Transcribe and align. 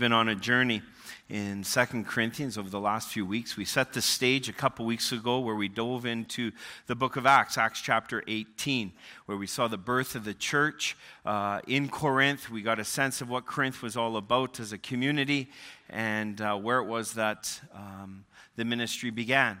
been 0.00 0.12
on 0.14 0.30
a 0.30 0.34
journey 0.34 0.80
in 1.28 1.62
Second 1.62 2.06
Corinthians 2.06 2.56
over 2.56 2.70
the 2.70 2.80
last 2.80 3.10
few 3.10 3.26
weeks. 3.26 3.58
We 3.58 3.66
set 3.66 3.92
the 3.92 4.00
stage 4.00 4.48
a 4.48 4.52
couple 4.54 4.86
weeks 4.86 5.12
ago 5.12 5.40
where 5.40 5.54
we 5.54 5.68
dove 5.68 6.06
into 6.06 6.52
the 6.86 6.94
book 6.94 7.16
of 7.16 7.26
Acts, 7.26 7.58
Acts 7.58 7.82
chapter 7.82 8.24
18, 8.26 8.92
where 9.26 9.36
we 9.36 9.46
saw 9.46 9.68
the 9.68 9.76
birth 9.76 10.14
of 10.14 10.24
the 10.24 10.32
church 10.32 10.96
uh, 11.26 11.60
in 11.66 11.90
Corinth. 11.90 12.48
We 12.48 12.62
got 12.62 12.80
a 12.80 12.84
sense 12.84 13.20
of 13.20 13.28
what 13.28 13.44
Corinth 13.44 13.82
was 13.82 13.94
all 13.94 14.16
about 14.16 14.58
as 14.58 14.72
a 14.72 14.78
community 14.78 15.50
and 15.90 16.40
uh, 16.40 16.56
where 16.56 16.78
it 16.78 16.86
was 16.86 17.12
that 17.12 17.60
um, 17.74 18.24
the 18.56 18.64
ministry 18.64 19.10
began. 19.10 19.58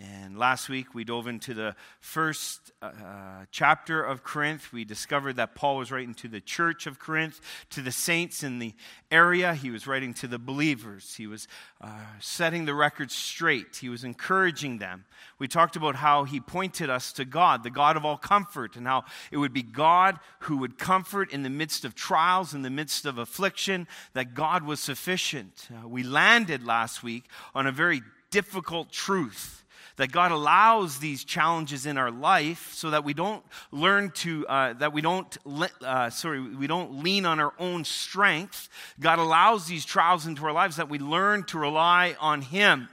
And 0.00 0.36
last 0.36 0.68
week 0.68 0.92
we 0.92 1.04
dove 1.04 1.28
into 1.28 1.54
the 1.54 1.76
first 2.00 2.72
uh, 2.82 3.44
chapter 3.52 4.02
of 4.02 4.24
Corinth. 4.24 4.72
We 4.72 4.84
discovered 4.84 5.36
that 5.36 5.54
Paul 5.54 5.76
was 5.76 5.92
writing 5.92 6.14
to 6.14 6.28
the 6.28 6.40
church 6.40 6.86
of 6.88 6.98
Corinth, 6.98 7.40
to 7.70 7.80
the 7.80 7.92
saints 7.92 8.42
in 8.42 8.58
the 8.58 8.74
area. 9.12 9.54
He 9.54 9.70
was 9.70 9.86
writing 9.86 10.12
to 10.14 10.26
the 10.26 10.38
believers. 10.38 11.14
He 11.16 11.28
was 11.28 11.46
uh, 11.80 11.88
setting 12.18 12.64
the 12.64 12.74
record 12.74 13.12
straight. 13.12 13.76
He 13.76 13.88
was 13.88 14.02
encouraging 14.02 14.78
them. 14.78 15.04
We 15.38 15.46
talked 15.46 15.76
about 15.76 15.96
how 15.96 16.24
he 16.24 16.40
pointed 16.40 16.90
us 16.90 17.12
to 17.12 17.24
God, 17.24 17.62
the 17.62 17.70
God 17.70 17.96
of 17.96 18.04
all 18.04 18.16
comfort, 18.16 18.74
and 18.74 18.86
how 18.88 19.04
it 19.30 19.36
would 19.36 19.52
be 19.52 19.62
God 19.62 20.18
who 20.40 20.56
would 20.56 20.76
comfort 20.76 21.32
in 21.32 21.44
the 21.44 21.50
midst 21.50 21.84
of 21.84 21.94
trials, 21.94 22.52
in 22.52 22.62
the 22.62 22.70
midst 22.70 23.06
of 23.06 23.18
affliction, 23.18 23.86
that 24.14 24.34
God 24.34 24.64
was 24.64 24.80
sufficient. 24.80 25.68
Uh, 25.70 25.86
we 25.86 26.02
landed 26.02 26.66
last 26.66 27.04
week 27.04 27.24
on 27.54 27.68
a 27.68 27.72
very 27.72 28.02
difficult 28.30 28.90
truth 28.90 29.63
that 29.96 30.10
God 30.10 30.32
allows 30.32 30.98
these 30.98 31.24
challenges 31.24 31.86
in 31.86 31.96
our 31.96 32.10
life 32.10 32.72
so 32.74 32.90
that 32.90 33.04
we 33.04 33.14
don't 33.14 33.44
learn 33.70 34.10
to, 34.10 34.46
uh, 34.48 34.72
that 34.74 34.92
we 34.92 35.00
don't, 35.00 35.36
uh, 35.82 36.10
sorry, 36.10 36.40
we 36.40 36.66
don't 36.66 37.02
lean 37.02 37.26
on 37.26 37.38
our 37.38 37.52
own 37.58 37.84
strength. 37.84 38.68
God 38.98 39.18
allows 39.18 39.66
these 39.66 39.84
trials 39.84 40.26
into 40.26 40.44
our 40.44 40.52
lives 40.52 40.76
that 40.76 40.88
we 40.88 40.98
learn 40.98 41.44
to 41.44 41.58
rely 41.58 42.16
on 42.20 42.42
Him. 42.42 42.88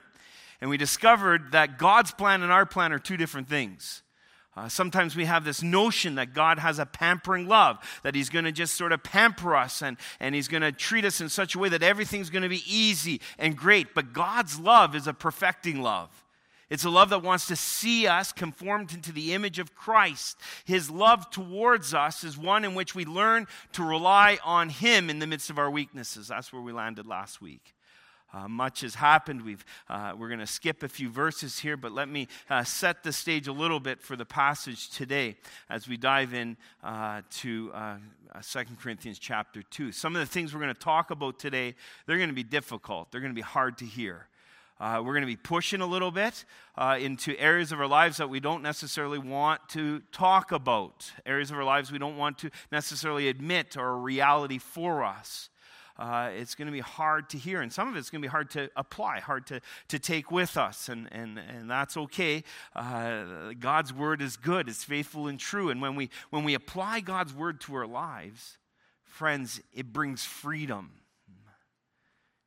And 0.60 0.70
we 0.70 0.78
discovered 0.78 1.54
that 1.54 1.80
God's 1.80 2.12
plan 2.12 2.44
and 2.44 2.52
our 2.52 2.68
plan 2.68 2.94
are 2.94 3.00
two 3.00 3.18
different 3.18 3.50
things. 3.50 4.04
Uh, 4.56 4.68
sometimes 4.68 5.16
we 5.16 5.26
have 5.26 5.46
this 5.46 5.64
notion 5.64 6.16
that 6.16 6.34
God 6.34 6.60
has 6.60 6.78
a 6.78 6.86
pampering 6.86 7.48
love, 7.48 7.80
that 8.04 8.14
He's 8.14 8.30
going 8.30 8.46
to 8.46 8.52
just 8.52 8.76
sort 8.76 8.92
of 8.92 9.02
pamper 9.02 9.56
us 9.56 9.82
and, 9.82 9.98
and 10.20 10.36
He's 10.36 10.50
going 10.50 10.62
to 10.62 10.72
treat 10.72 11.06
us 11.06 11.22
in 11.22 11.30
such 11.30 11.56
a 11.56 11.60
way 11.60 11.70
that 11.70 11.82
everything's 11.82 12.30
going 12.30 12.44
to 12.44 12.50
be 12.50 12.64
easy 12.68 13.22
and 13.40 13.58
great. 13.58 13.96
But 13.96 14.14
God's 14.14 14.60
love 14.60 14.94
is 14.94 15.08
a 15.08 15.14
perfecting 15.14 15.82
love. 15.82 16.10
It's 16.72 16.86
a 16.86 16.90
love 16.90 17.10
that 17.10 17.22
wants 17.22 17.48
to 17.48 17.58
see 17.58 18.08
us 18.08 18.32
conformed 18.32 18.94
into 18.94 19.12
the 19.12 19.34
image 19.34 19.60
of 19.60 19.76
Christ. 19.76 20.38
His 20.64 20.90
love 20.90 21.30
towards 21.30 21.94
us 21.94 22.24
is 22.24 22.38
one 22.38 22.64
in 22.64 22.76
which 22.76 22.96
we 22.96 23.04
learn 23.04 23.48
to 23.74 23.84
rely 23.84 24.40
on 24.42 24.70
Him 24.70 25.10
in 25.10 25.20
the 25.20 25.28
midst 25.28 25.50
of 25.50 25.60
our 25.60 25.70
weaknesses. 25.70 26.30
That's 26.30 26.54
where 26.54 26.62
we 26.62 26.72
landed 26.72 27.06
last 27.06 27.42
week. 27.42 27.76
Uh, 28.34 28.48
much 28.48 28.80
has 28.80 28.96
happened. 28.96 29.42
We've, 29.42 29.66
uh, 29.90 30.14
we're 30.18 30.30
going 30.30 30.40
to 30.40 30.48
skip 30.48 30.82
a 30.82 30.88
few 30.88 31.10
verses 31.10 31.60
here, 31.60 31.76
but 31.76 31.92
let 31.92 32.08
me 32.08 32.30
uh, 32.50 32.64
set 32.64 33.04
the 33.04 33.12
stage 33.12 33.50
a 33.50 33.52
little 33.52 33.82
bit 33.82 34.02
for 34.02 34.16
the 34.16 34.24
passage 34.26 34.92
today 34.92 35.36
as 35.70 35.90
we 35.90 35.98
dive 35.98 36.34
in 36.34 36.56
uh, 36.86 37.24
to 37.40 37.70
uh, 37.74 37.98
2 38.42 38.60
uh, 38.60 38.64
Corinthians 38.82 39.20
chapter 39.20 39.62
2. 39.62 39.92
Some 39.92 40.16
of 40.16 40.22
the 40.22 40.26
things 40.26 40.54
we're 40.54 40.62
going 40.62 40.74
to 40.74 40.80
talk 40.80 41.12
about 41.12 41.38
today, 41.38 41.76
they're 42.06 42.16
going 42.16 42.30
to 42.30 42.34
be 42.34 42.44
difficult. 42.44 43.12
They're 43.12 43.20
going 43.20 43.34
to 43.34 43.36
be 43.36 43.42
hard 43.42 43.78
to 43.80 43.86
hear. 43.86 44.28
Uh, 44.82 45.00
we're 45.00 45.14
going 45.14 45.22
to 45.22 45.28
be 45.28 45.36
pushing 45.36 45.80
a 45.80 45.86
little 45.86 46.10
bit 46.10 46.44
uh, 46.76 46.98
into 47.00 47.40
areas 47.40 47.72
of 47.72 47.80
our 47.80 47.86
lives 47.86 48.18
that 48.18 48.32
we 48.32 48.40
don't 48.40 48.64
necessarily 48.64 49.20
want 49.20 49.62
to 49.70 50.00
talk 50.12 50.52
about, 50.52 51.12
areas 51.24 51.52
of 51.52 51.58
our 51.58 51.64
lives 51.64 51.92
we 51.92 52.00
don't 52.00 52.18
want 52.18 52.40
to 52.40 52.50
necessarily 52.72 53.28
admit 53.28 53.78
are 53.78 53.90
a 53.90 53.98
reality 53.98 54.58
for 54.58 55.04
us. 55.04 55.52
Uh, 56.00 56.32
it's 56.34 56.56
going 56.56 56.66
to 56.66 56.72
be 56.72 56.80
hard 56.80 57.30
to 57.30 57.38
hear, 57.38 57.62
and 57.62 57.72
some 57.72 57.88
of 57.88 57.96
it's 57.96 58.10
going 58.10 58.24
to 58.24 58.26
be 58.28 58.32
hard 58.32 58.50
to 58.50 58.72
apply, 58.76 59.20
hard 59.20 59.46
to, 59.46 59.62
to 59.88 60.00
take 60.00 60.32
with 60.32 60.58
us, 60.58 60.90
and, 60.90 61.08
and, 61.12 61.38
and 61.38 61.70
that's 61.70 61.96
okay. 61.96 62.44
Uh, 62.76 63.54
God's 63.60 63.94
word 63.94 64.20
is 64.20 64.36
good, 64.36 64.68
it's 64.68 64.84
faithful 64.84 65.28
and 65.28 65.40
true, 65.40 65.70
and 65.70 65.80
when 65.80 65.96
we, 65.96 66.10
when 66.32 66.44
we 66.44 66.56
apply 66.56 67.02
God's 67.02 67.36
word 67.36 67.62
to 67.62 67.76
our 67.76 67.86
lives, 67.86 68.58
friends, 69.04 69.62
it 69.76 69.94
brings 69.94 70.26
freedom. 70.26 70.90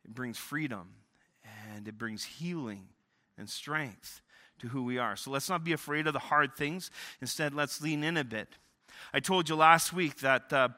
It 0.04 0.12
brings 0.12 0.36
freedom 0.36 0.88
and 1.74 1.88
it 1.88 1.98
brings 1.98 2.24
healing 2.24 2.88
and 3.36 3.48
strength 3.48 4.22
to 4.60 4.68
who 4.68 4.84
we 4.84 4.98
are. 4.98 5.16
So 5.16 5.30
let's 5.30 5.48
not 5.48 5.64
be 5.64 5.72
afraid 5.72 6.06
of 6.06 6.12
the 6.12 6.18
hard 6.18 6.54
things. 6.56 6.90
Instead, 7.20 7.54
let's 7.54 7.80
lean 7.80 8.04
in 8.04 8.16
a 8.16 8.24
bit. 8.24 8.48
I 9.12 9.20
told 9.20 9.48
you 9.48 9.56
last 9.56 9.92
week 9.92 10.18
that 10.20 10.52
uh, 10.52 10.68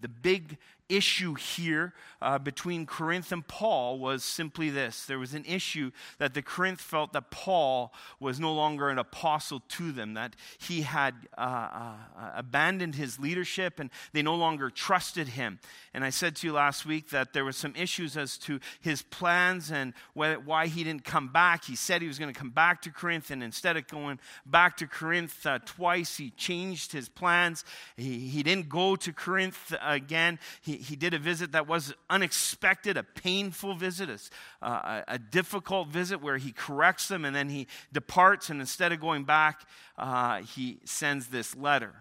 the 0.00 0.08
big 0.08 0.56
issue 0.88 1.34
here 1.34 1.92
uh, 2.22 2.38
between 2.38 2.86
Corinth 2.86 3.32
and 3.32 3.46
Paul 3.46 3.98
was 3.98 4.24
simply 4.24 4.70
this 4.70 5.06
there 5.06 5.18
was 5.18 5.34
an 5.34 5.44
issue 5.44 5.90
that 6.18 6.34
the 6.34 6.42
Corinth 6.42 6.80
felt 6.80 7.12
that 7.12 7.30
Paul 7.30 7.92
was 8.20 8.40
no 8.40 8.52
longer 8.52 8.88
an 8.88 8.98
apostle 8.98 9.60
to 9.68 9.92
them, 9.92 10.14
that 10.14 10.36
he 10.58 10.82
had 10.82 11.14
uh, 11.36 11.40
uh, 11.40 11.94
abandoned 12.36 12.94
his 12.94 13.18
leadership 13.18 13.80
and 13.80 13.90
they 14.12 14.22
no 14.22 14.34
longer 14.34 14.70
trusted 14.70 15.28
him. 15.28 15.58
And 15.92 16.04
I 16.04 16.10
said 16.10 16.36
to 16.36 16.46
you 16.46 16.52
last 16.52 16.86
week 16.86 17.10
that 17.10 17.32
there 17.32 17.44
were 17.44 17.52
some 17.52 17.74
issues 17.76 18.16
as 18.16 18.38
to 18.38 18.60
his 18.80 19.02
plans 19.02 19.70
and 19.70 19.94
why 20.14 20.66
he 20.66 20.84
didn't 20.84 21.04
come 21.04 21.28
back. 21.28 21.64
He 21.64 21.76
said 21.76 22.02
he 22.02 22.08
was 22.08 22.18
going 22.18 22.32
to 22.32 22.38
come 22.38 22.50
back 22.50 22.82
to 22.82 22.90
Corinth, 22.90 23.30
and 23.30 23.42
instead 23.42 23.76
of 23.76 23.86
going 23.88 24.20
back 24.44 24.76
to 24.78 24.86
Corinth 24.86 25.46
uh, 25.46 25.58
twice, 25.64 26.16
he 26.16 26.30
changed 26.30 26.92
his 26.92 27.08
plans. 27.08 27.64
He, 27.96 28.18
he 28.28 28.42
didn't 28.42 28.68
go 28.68 28.96
to 28.96 29.12
Corinth 29.12 29.74
again. 29.82 30.38
He, 30.60 30.75
he, 30.76 30.96
did 30.96 31.14
a 31.14 31.18
visit 31.18 31.52
that 31.52 31.66
was 31.66 31.94
unexpected, 32.08 32.96
a 32.96 33.02
painful 33.02 33.74
visit, 33.74 34.08
a, 34.10 34.66
a, 34.66 35.04
a, 35.08 35.18
difficult 35.18 35.88
visit 35.88 36.22
where 36.22 36.36
he 36.36 36.52
corrects 36.52 37.08
them 37.08 37.24
and 37.24 37.34
then 37.34 37.48
he 37.48 37.66
departs. 37.92 38.50
And 38.50 38.60
instead 38.60 38.92
of 38.92 39.00
going 39.00 39.24
back, 39.24 39.66
uh, 39.98 40.42
he 40.42 40.80
sends 40.84 41.28
this 41.28 41.56
letter. 41.56 41.94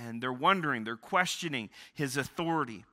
And 0.00 0.22
they're 0.22 0.32
wondering, 0.32 0.84
they're 0.84 0.96
questioning 0.96 1.70
his 1.94 2.16
authority. 2.16 2.84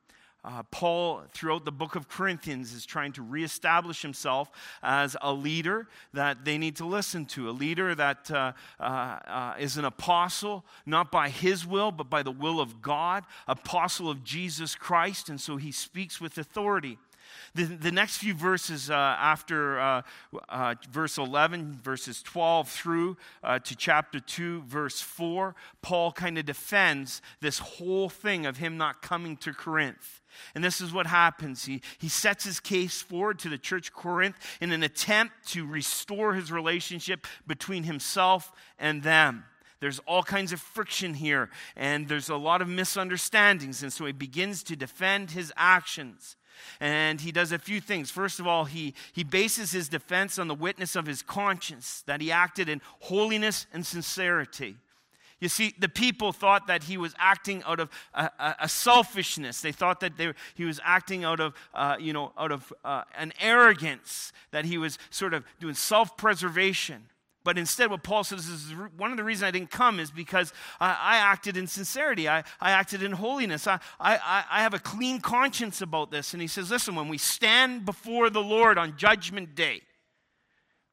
Uh, 0.46 0.62
Paul, 0.70 1.22
throughout 1.32 1.64
the 1.64 1.72
book 1.72 1.96
of 1.96 2.08
Corinthians, 2.08 2.72
is 2.72 2.86
trying 2.86 3.10
to 3.14 3.22
reestablish 3.22 4.00
himself 4.00 4.48
as 4.80 5.16
a 5.20 5.32
leader 5.32 5.88
that 6.12 6.44
they 6.44 6.56
need 6.56 6.76
to 6.76 6.86
listen 6.86 7.26
to, 7.26 7.50
a 7.50 7.50
leader 7.50 7.96
that 7.96 8.30
uh, 8.30 8.52
uh, 8.78 8.82
uh, 8.82 9.54
is 9.58 9.76
an 9.76 9.84
apostle, 9.84 10.64
not 10.86 11.10
by 11.10 11.30
his 11.30 11.66
will, 11.66 11.90
but 11.90 12.08
by 12.08 12.22
the 12.22 12.30
will 12.30 12.60
of 12.60 12.80
God, 12.80 13.24
apostle 13.48 14.08
of 14.08 14.22
Jesus 14.22 14.76
Christ, 14.76 15.28
and 15.28 15.40
so 15.40 15.56
he 15.56 15.72
speaks 15.72 16.20
with 16.20 16.38
authority. 16.38 16.96
The, 17.54 17.64
the 17.64 17.92
next 17.92 18.18
few 18.18 18.34
verses 18.34 18.90
uh, 18.90 18.94
after 18.94 19.80
uh, 19.80 20.02
uh, 20.48 20.74
verse 20.90 21.18
11, 21.18 21.80
verses 21.82 22.22
12 22.22 22.68
through 22.68 23.16
uh, 23.42 23.58
to 23.60 23.74
chapter 23.76 24.20
2, 24.20 24.62
verse 24.62 25.00
4, 25.00 25.54
Paul 25.82 26.12
kind 26.12 26.38
of 26.38 26.44
defends 26.44 27.22
this 27.40 27.58
whole 27.58 28.08
thing 28.08 28.46
of 28.46 28.58
him 28.58 28.76
not 28.76 29.02
coming 29.02 29.36
to 29.38 29.52
Corinth. 29.52 30.20
And 30.54 30.62
this 30.62 30.80
is 30.80 30.92
what 30.92 31.06
happens. 31.06 31.64
He, 31.64 31.80
he 31.98 32.08
sets 32.08 32.44
his 32.44 32.60
case 32.60 33.00
forward 33.00 33.38
to 33.40 33.48
the 33.48 33.58
church 33.58 33.92
Corinth 33.92 34.36
in 34.60 34.72
an 34.72 34.82
attempt 34.82 35.48
to 35.48 35.66
restore 35.66 36.34
his 36.34 36.52
relationship 36.52 37.26
between 37.46 37.84
himself 37.84 38.52
and 38.78 39.02
them. 39.02 39.44
There's 39.80 39.98
all 40.00 40.22
kinds 40.22 40.52
of 40.52 40.60
friction 40.60 41.14
here, 41.14 41.50
and 41.76 42.08
there's 42.08 42.30
a 42.30 42.36
lot 42.36 42.62
of 42.62 42.68
misunderstandings. 42.68 43.82
And 43.82 43.92
so 43.92 44.06
he 44.06 44.12
begins 44.12 44.62
to 44.64 44.76
defend 44.76 45.32
his 45.32 45.52
actions. 45.56 46.36
And 46.80 47.20
he 47.20 47.32
does 47.32 47.52
a 47.52 47.58
few 47.58 47.80
things. 47.80 48.10
First 48.10 48.40
of 48.40 48.46
all, 48.46 48.64
he, 48.64 48.94
he 49.12 49.24
bases 49.24 49.72
his 49.72 49.88
defense 49.88 50.38
on 50.38 50.48
the 50.48 50.54
witness 50.54 50.96
of 50.96 51.06
his 51.06 51.22
conscience, 51.22 52.02
that 52.06 52.20
he 52.20 52.30
acted 52.30 52.68
in 52.68 52.80
holiness 53.00 53.66
and 53.72 53.86
sincerity. 53.86 54.76
You 55.38 55.48
see, 55.50 55.74
the 55.78 55.88
people 55.88 56.32
thought 56.32 56.66
that 56.66 56.84
he 56.84 56.96
was 56.96 57.14
acting 57.18 57.62
out 57.64 57.78
of 57.78 57.90
a, 58.14 58.30
a, 58.38 58.56
a 58.60 58.68
selfishness. 58.68 59.60
They 59.60 59.72
thought 59.72 60.00
that 60.00 60.16
they, 60.16 60.32
he 60.54 60.64
was 60.64 60.80
acting 60.82 61.24
out 61.24 61.40
of, 61.40 61.54
uh, 61.74 61.96
you 62.00 62.14
know, 62.14 62.32
out 62.38 62.52
of 62.52 62.72
uh, 62.84 63.02
an 63.16 63.32
arrogance, 63.38 64.32
that 64.50 64.64
he 64.64 64.78
was 64.78 64.98
sort 65.10 65.34
of 65.34 65.44
doing 65.60 65.74
self 65.74 66.16
preservation. 66.16 67.04
But 67.46 67.58
instead, 67.58 67.92
what 67.92 68.02
Paul 68.02 68.24
says 68.24 68.48
is 68.48 68.74
one 68.96 69.12
of 69.12 69.16
the 69.16 69.22
reasons 69.22 69.44
I 69.44 69.52
didn't 69.52 69.70
come 69.70 70.00
is 70.00 70.10
because 70.10 70.52
I, 70.80 70.88
I 70.88 71.16
acted 71.18 71.56
in 71.56 71.68
sincerity. 71.68 72.28
I, 72.28 72.42
I 72.60 72.72
acted 72.72 73.04
in 73.04 73.12
holiness. 73.12 73.68
I, 73.68 73.78
I, 74.00 74.44
I 74.50 74.62
have 74.62 74.74
a 74.74 74.80
clean 74.80 75.20
conscience 75.20 75.80
about 75.80 76.10
this. 76.10 76.32
And 76.32 76.42
he 76.42 76.48
says, 76.48 76.72
listen, 76.72 76.96
when 76.96 77.06
we 77.06 77.18
stand 77.18 77.84
before 77.84 78.30
the 78.30 78.42
Lord 78.42 78.78
on 78.78 78.96
Judgment 78.96 79.54
Day, 79.54 79.82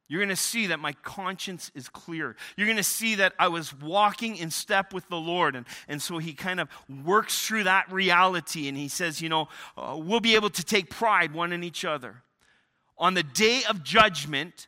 you're 0.07 0.19
going 0.19 0.29
to 0.29 0.35
see 0.35 0.67
that 0.67 0.79
my 0.79 0.93
conscience 1.01 1.71
is 1.73 1.89
clear. 1.89 2.35
You're 2.55 2.67
going 2.67 2.77
to 2.77 2.83
see 2.83 3.15
that 3.15 3.33
I 3.39 3.47
was 3.47 3.73
walking 3.73 4.37
in 4.37 4.51
step 4.51 4.93
with 4.93 5.09
the 5.09 5.17
Lord. 5.17 5.55
And, 5.55 5.65
and 5.87 5.99
so 5.99 6.19
he 6.19 6.33
kind 6.33 6.59
of 6.59 6.69
works 7.03 7.47
through 7.47 7.63
that 7.63 7.91
reality 7.91 8.67
and 8.67 8.77
he 8.77 8.89
says, 8.89 9.23
you 9.23 9.29
know, 9.29 9.47
uh, 9.75 9.97
we'll 9.99 10.19
be 10.19 10.35
able 10.35 10.51
to 10.51 10.63
take 10.63 10.91
pride 10.91 11.33
one 11.33 11.51
in 11.51 11.63
each 11.63 11.83
other. 11.83 12.21
On 12.99 13.15
the 13.15 13.23
day 13.23 13.63
of 13.67 13.83
judgment, 13.83 14.67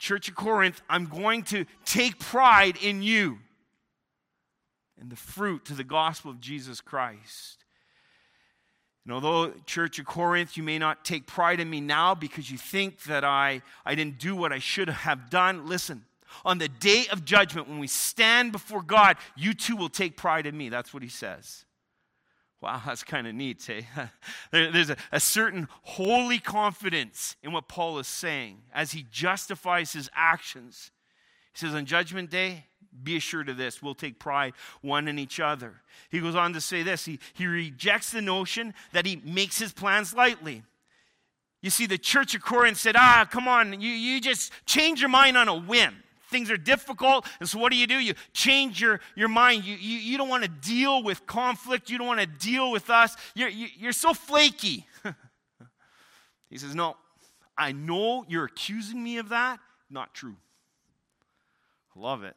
Church 0.00 0.28
of 0.28 0.34
Corinth, 0.34 0.80
I'm 0.88 1.04
going 1.04 1.42
to 1.44 1.66
take 1.84 2.18
pride 2.18 2.76
in 2.82 3.02
you 3.02 3.38
and 4.98 5.10
the 5.10 5.16
fruit 5.16 5.66
to 5.66 5.74
the 5.74 5.84
gospel 5.84 6.30
of 6.30 6.40
Jesus 6.40 6.80
Christ. 6.80 7.64
And 9.04 9.12
although, 9.12 9.52
Church 9.66 9.98
of 9.98 10.06
Corinth, 10.06 10.56
you 10.56 10.62
may 10.62 10.78
not 10.78 11.04
take 11.04 11.26
pride 11.26 11.60
in 11.60 11.68
me 11.68 11.82
now 11.82 12.14
because 12.14 12.50
you 12.50 12.56
think 12.56 13.04
that 13.04 13.24
I, 13.24 13.60
I 13.84 13.94
didn't 13.94 14.18
do 14.18 14.34
what 14.34 14.52
I 14.52 14.58
should 14.58 14.88
have 14.88 15.28
done, 15.28 15.68
listen, 15.68 16.04
on 16.44 16.58
the 16.58 16.68
day 16.68 17.04
of 17.12 17.24
judgment, 17.24 17.68
when 17.68 17.78
we 17.78 17.86
stand 17.86 18.52
before 18.52 18.82
God, 18.82 19.16
you 19.36 19.52
too 19.52 19.76
will 19.76 19.88
take 19.88 20.16
pride 20.16 20.46
in 20.46 20.56
me. 20.56 20.70
That's 20.70 20.94
what 20.94 21.02
he 21.02 21.08
says. 21.08 21.64
Wow, 22.60 22.82
that's 22.86 23.04
kind 23.04 23.26
of 23.26 23.34
neat, 23.34 23.68
eh? 23.70 23.82
There's 24.50 24.90
a, 24.90 24.96
a, 25.12 25.20
certain 25.20 25.68
holy 25.82 26.38
confidence 26.38 27.36
in 27.42 27.52
what 27.52 27.68
Paul 27.68 27.98
is 27.98 28.06
saying 28.06 28.58
as 28.74 28.92
he 28.92 29.06
justifies 29.10 29.92
his 29.92 30.10
actions. 30.14 30.90
He 31.52 31.58
says, 31.58 31.74
On 31.74 31.86
Judgment 31.86 32.30
Day, 32.30 32.66
be 33.02 33.16
assured 33.16 33.48
of 33.48 33.56
this, 33.56 33.82
we'll 33.82 33.94
take 33.94 34.18
pride 34.18 34.52
one 34.82 35.08
in 35.08 35.18
each 35.18 35.40
other. 35.40 35.82
He 36.10 36.20
goes 36.20 36.34
on 36.34 36.52
to 36.54 36.60
say 36.60 36.82
this 36.82 37.04
he, 37.04 37.18
he 37.34 37.46
rejects 37.46 38.10
the 38.10 38.22
notion 38.22 38.74
that 38.92 39.06
he 39.06 39.20
makes 39.24 39.58
his 39.58 39.72
plans 39.72 40.14
lightly. 40.14 40.62
You 41.62 41.70
see, 41.70 41.86
the 41.86 41.98
church 41.98 42.34
of 42.34 42.42
Corinth 42.42 42.78
said, 42.78 42.96
Ah, 42.96 43.28
come 43.30 43.46
on, 43.46 43.80
you, 43.80 43.90
you 43.90 44.20
just 44.20 44.52
change 44.66 45.00
your 45.00 45.10
mind 45.10 45.36
on 45.36 45.48
a 45.48 45.54
whim 45.54 46.02
things 46.30 46.50
are 46.50 46.56
difficult. 46.56 47.26
And 47.40 47.48
so, 47.48 47.58
what 47.58 47.70
do 47.72 47.76
you 47.76 47.86
do? 47.86 47.98
You 47.98 48.14
change 48.32 48.80
your, 48.80 49.00
your 49.14 49.28
mind. 49.28 49.64
You, 49.64 49.76
you, 49.76 49.98
you 49.98 50.18
don't 50.18 50.28
want 50.28 50.44
to 50.44 50.48
deal 50.48 51.02
with 51.02 51.26
conflict. 51.26 51.90
You 51.90 51.98
don't 51.98 52.06
want 52.06 52.20
to 52.20 52.26
deal 52.26 52.70
with 52.70 52.88
us. 52.88 53.16
You're, 53.34 53.48
you, 53.48 53.66
are 53.66 53.70
you 53.76 53.88
are 53.90 53.92
so 53.92 54.14
flaky. 54.14 54.86
he 56.50 56.58
says, 56.58 56.74
No, 56.74 56.96
I 57.58 57.72
know 57.72 58.24
you're 58.28 58.46
accusing 58.46 59.02
me 59.02 59.18
of 59.18 59.28
that. 59.30 59.60
Not 59.90 60.14
true. 60.14 60.36
Love 61.94 62.24
it. 62.24 62.36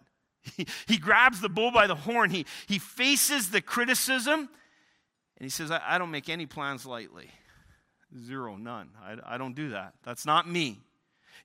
He, 0.57 0.67
he 0.87 0.97
grabs 0.97 1.39
the 1.39 1.47
bull 1.47 1.71
by 1.71 1.87
the 1.87 1.95
horn. 1.95 2.29
He, 2.29 2.45
he 2.67 2.77
faces 2.77 3.49
the 3.51 3.61
criticism. 3.61 4.49
And 5.37 5.45
he 5.45 5.49
says, 5.49 5.71
I, 5.71 5.81
I 5.85 5.97
don't 5.97 6.11
make 6.11 6.27
any 6.27 6.45
plans 6.45 6.85
lightly. 6.85 7.29
Zero, 8.25 8.57
none. 8.57 8.89
I, 9.01 9.35
I 9.35 9.37
don't 9.37 9.55
do 9.55 9.69
that. 9.69 9.93
That's 10.03 10.25
not 10.25 10.49
me. 10.49 10.79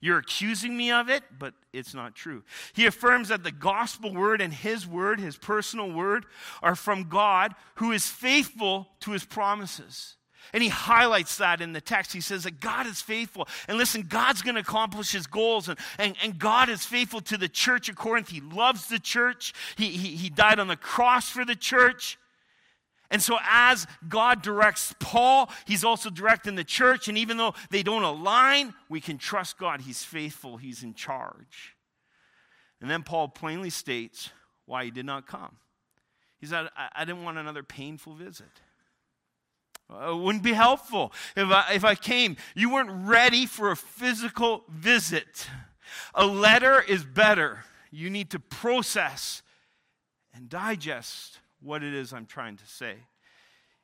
You're 0.01 0.19
accusing 0.19 0.75
me 0.75 0.91
of 0.91 1.09
it, 1.09 1.23
but 1.37 1.53
it's 1.73 1.93
not 1.93 2.15
true. 2.15 2.43
He 2.73 2.85
affirms 2.85 3.29
that 3.29 3.43
the 3.43 3.51
gospel 3.51 4.13
word 4.13 4.41
and 4.41 4.53
his 4.53 4.87
word, 4.87 5.19
his 5.19 5.37
personal 5.37 5.91
word, 5.91 6.25
are 6.61 6.75
from 6.75 7.09
God 7.09 7.53
who 7.75 7.91
is 7.91 8.07
faithful 8.07 8.87
to 9.01 9.11
his 9.11 9.25
promises. 9.25 10.15
And 10.53 10.63
he 10.63 10.69
highlights 10.69 11.37
that 11.37 11.61
in 11.61 11.73
the 11.73 11.81
text. 11.81 12.11
He 12.13 12.21
says 12.21 12.43
that 12.43 12.59
God 12.59 12.87
is 12.87 13.01
faithful. 13.01 13.47
And 13.67 13.77
listen, 13.77 14.03
God's 14.09 14.41
going 14.41 14.55
to 14.55 14.61
accomplish 14.61 15.11
his 15.11 15.27
goals. 15.27 15.69
And, 15.69 15.77
and, 15.99 16.15
and 16.23 16.39
God 16.39 16.69
is 16.69 16.85
faithful 16.85 17.21
to 17.21 17.37
the 17.37 17.49
church 17.49 17.87
of 17.89 17.95
Corinth. 17.95 18.29
He 18.29 18.41
loves 18.41 18.87
the 18.87 18.99
church. 18.99 19.53
He, 19.77 19.89
he, 19.89 20.15
he 20.15 20.29
died 20.29 20.59
on 20.59 20.67
the 20.67 20.75
cross 20.75 21.29
for 21.29 21.45
the 21.45 21.55
church. 21.55 22.17
And 23.11 23.21
so, 23.21 23.37
as 23.43 23.87
God 24.07 24.41
directs 24.43 24.93
Paul, 24.99 25.49
he's 25.65 25.83
also 25.83 26.09
directing 26.09 26.55
the 26.55 26.63
church. 26.63 27.07
And 27.07 27.17
even 27.17 27.37
though 27.37 27.55
they 27.71 27.81
don't 27.81 28.03
align, 28.03 28.73
we 28.87 29.01
can 29.01 29.17
trust 29.17 29.57
God. 29.57 29.81
He's 29.81 30.03
faithful, 30.03 30.57
he's 30.57 30.83
in 30.83 30.93
charge. 30.93 31.75
And 32.81 32.89
then 32.89 33.03
Paul 33.03 33.27
plainly 33.27 33.71
states 33.71 34.29
why 34.65 34.85
he 34.85 34.91
did 34.91 35.05
not 35.05 35.27
come. 35.27 35.57
He 36.39 36.45
said, 36.45 36.69
I, 36.77 36.89
I 36.95 37.05
didn't 37.05 37.23
want 37.23 37.37
another 37.37 37.63
painful 37.63 38.13
visit. 38.13 38.61
It 39.89 40.15
wouldn't 40.15 40.43
be 40.43 40.53
helpful 40.53 41.11
if 41.35 41.49
I, 41.49 41.73
if 41.73 41.83
I 41.83 41.95
came. 41.95 42.37
You 42.55 42.71
weren't 42.71 43.07
ready 43.07 43.47
for 43.47 43.71
a 43.71 43.75
physical 43.75 44.63
visit. 44.69 45.47
A 46.13 46.27
letter 46.27 46.79
is 46.79 47.03
better. 47.03 47.65
You 47.89 48.11
need 48.11 48.29
to 48.31 48.39
process 48.39 49.41
and 50.31 50.47
digest 50.47 51.39
what 51.61 51.83
it 51.83 51.93
is 51.93 52.13
I'm 52.13 52.25
trying 52.25 52.57
to 52.57 52.65
say. 52.65 52.95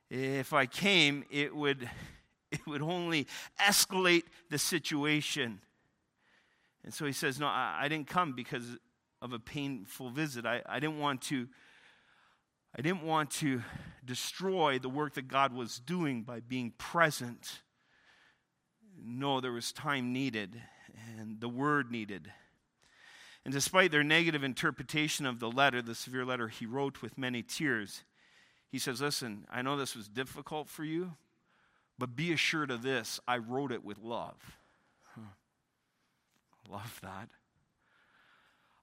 If 0.10 0.54
I 0.54 0.66
came, 0.66 1.24
it 1.30 1.56
would, 1.56 1.90
it 2.52 2.66
would 2.68 2.82
only 2.82 3.28
escalate 3.62 4.24
the 4.50 4.58
situation. 4.58 5.60
And 6.84 6.94
so 6.94 7.06
he 7.06 7.12
says, 7.12 7.40
No, 7.40 7.48
I, 7.48 7.80
I 7.82 7.88
didn't 7.88 8.08
come 8.08 8.34
because 8.34 8.78
of 9.22 9.34
a 9.34 9.40
painful 9.40 10.12
visit. 10.12 10.46
I, 10.46 10.62
I 10.66 10.80
didn't 10.80 11.00
want 11.00 11.22
to. 11.24 11.48
I 12.78 12.82
didn't 12.82 13.04
want 13.04 13.32
to 13.32 13.64
destroy 14.04 14.80
the 14.80 14.90
work 14.90 15.14
that 15.14 15.30
God 15.30 15.54
was 15.54 15.80
doing 15.80 16.24
by 16.24 16.42
being 16.42 16.74
present. 16.78 17.62
No, 19.02 19.40
there 19.40 19.54
was 19.54 19.72
time 19.72 20.12
needed 20.12 20.62
and 21.18 21.40
the 21.40 21.48
word 21.48 21.90
needed. 21.90 22.32
And 23.46 23.54
despite 23.54 23.92
their 23.92 24.04
negative 24.04 24.44
interpretation 24.44 25.28
of 25.28 25.40
the 25.40 25.52
letter, 25.52 25.82
the 25.82 25.94
severe 25.94 26.26
letter 26.26 26.48
he 26.48 26.66
wrote 26.66 27.04
with 27.04 27.18
many 27.18 27.44
tears, 27.44 28.04
he 28.72 28.80
says, 28.80 29.02
Listen, 29.02 29.46
I 29.52 29.62
know 29.62 29.78
this 29.78 29.96
was 29.96 30.08
difficult 30.08 30.68
for 30.68 30.84
you, 30.84 31.14
but 31.98 32.16
be 32.16 32.34
assured 32.34 32.72
of 32.72 32.82
this 32.82 33.20
I 33.28 33.38
wrote 33.38 33.72
it 33.72 33.86
with 33.86 34.00
love. 34.00 34.58
Huh. 35.14 35.22
Love 36.68 37.00
that. 37.04 37.30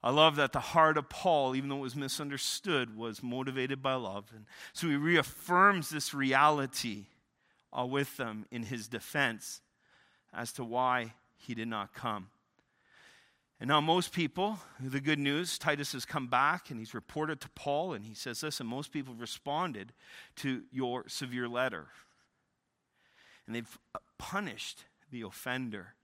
I 0.04 0.10
love 0.10 0.36
that 0.36 0.52
the 0.52 0.60
heart 0.60 0.96
of 0.96 1.08
Paul, 1.08 1.54
even 1.54 1.68
though 1.68 1.76
it 1.76 1.80
was 1.80 1.94
misunderstood, 1.94 2.96
was 2.96 3.22
motivated 3.22 3.82
by 3.82 3.94
love. 3.94 4.24
And 4.34 4.46
so 4.72 4.88
he 4.88 4.96
reaffirms 4.96 5.90
this 5.90 6.12
reality 6.12 7.06
uh, 7.76 7.86
with 7.86 8.16
them 8.16 8.46
in 8.50 8.64
his 8.64 8.88
defense 8.88 9.60
as 10.32 10.52
to 10.54 10.64
why 10.64 11.14
he 11.36 11.54
did 11.54 11.68
not 11.68 11.94
come. 11.94 12.28
And 13.62 13.68
now, 13.68 13.80
most 13.80 14.12
people, 14.12 14.58
the 14.80 15.00
good 15.00 15.20
news, 15.20 15.56
Titus 15.56 15.92
has 15.92 16.04
come 16.04 16.26
back 16.26 16.70
and 16.70 16.80
he's 16.80 16.94
reported 16.94 17.40
to 17.42 17.48
Paul, 17.50 17.92
and 17.92 18.04
he 18.04 18.12
says, 18.12 18.42
Listen, 18.42 18.66
most 18.66 18.90
people 18.90 19.14
responded 19.14 19.92
to 20.38 20.64
your 20.72 21.04
severe 21.06 21.48
letter. 21.48 21.86
And 23.46 23.54
they've 23.54 23.78
punished 24.18 24.86
the 25.12 25.22
offender. 25.22 25.94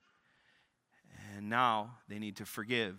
And 1.34 1.48
now 1.48 1.96
they 2.08 2.20
need 2.20 2.36
to 2.36 2.44
forgive 2.44 2.94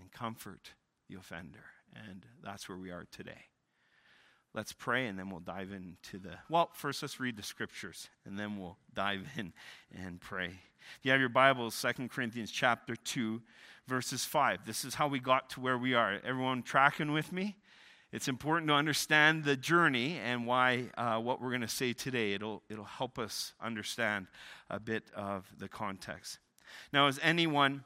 and 0.00 0.10
comfort 0.10 0.72
the 1.08 1.14
offender. 1.14 1.66
And 1.94 2.26
that's 2.42 2.68
where 2.68 2.78
we 2.78 2.90
are 2.90 3.06
today. 3.12 3.44
Let's 4.52 4.72
pray 4.72 5.06
and 5.06 5.16
then 5.16 5.30
we'll 5.30 5.38
dive 5.38 5.70
into 5.70 6.18
the. 6.18 6.34
Well, 6.48 6.70
first 6.74 7.02
let's 7.02 7.20
read 7.20 7.36
the 7.36 7.44
scriptures 7.44 8.08
and 8.26 8.36
then 8.36 8.58
we'll 8.58 8.76
dive 8.92 9.28
in 9.36 9.52
and 9.96 10.20
pray. 10.20 10.54
If 10.98 11.06
you 11.06 11.12
have 11.12 11.20
your 11.20 11.30
Bibles, 11.30 11.80
2 11.80 12.08
Corinthians 12.08 12.50
chapter 12.50 12.94
2, 12.94 13.40
verses 13.86 14.24
5. 14.24 14.66
This 14.66 14.84
is 14.84 14.94
how 14.94 15.08
we 15.08 15.18
got 15.18 15.48
to 15.50 15.60
where 15.60 15.78
we 15.78 15.94
are. 15.94 16.20
Everyone 16.24 16.62
tracking 16.62 17.12
with 17.12 17.32
me? 17.32 17.56
It's 18.12 18.28
important 18.28 18.68
to 18.68 18.74
understand 18.74 19.44
the 19.44 19.56
journey 19.56 20.18
and 20.22 20.46
why 20.46 20.90
uh, 20.98 21.18
what 21.18 21.40
we're 21.40 21.50
going 21.50 21.60
to 21.60 21.68
say 21.68 21.92
today. 21.92 22.32
It'll, 22.32 22.62
it'll 22.68 22.84
help 22.84 23.18
us 23.18 23.52
understand 23.62 24.26
a 24.68 24.80
bit 24.80 25.04
of 25.14 25.46
the 25.58 25.68
context. 25.68 26.38
Now, 26.92 27.06
as 27.06 27.18
anyone, 27.22 27.84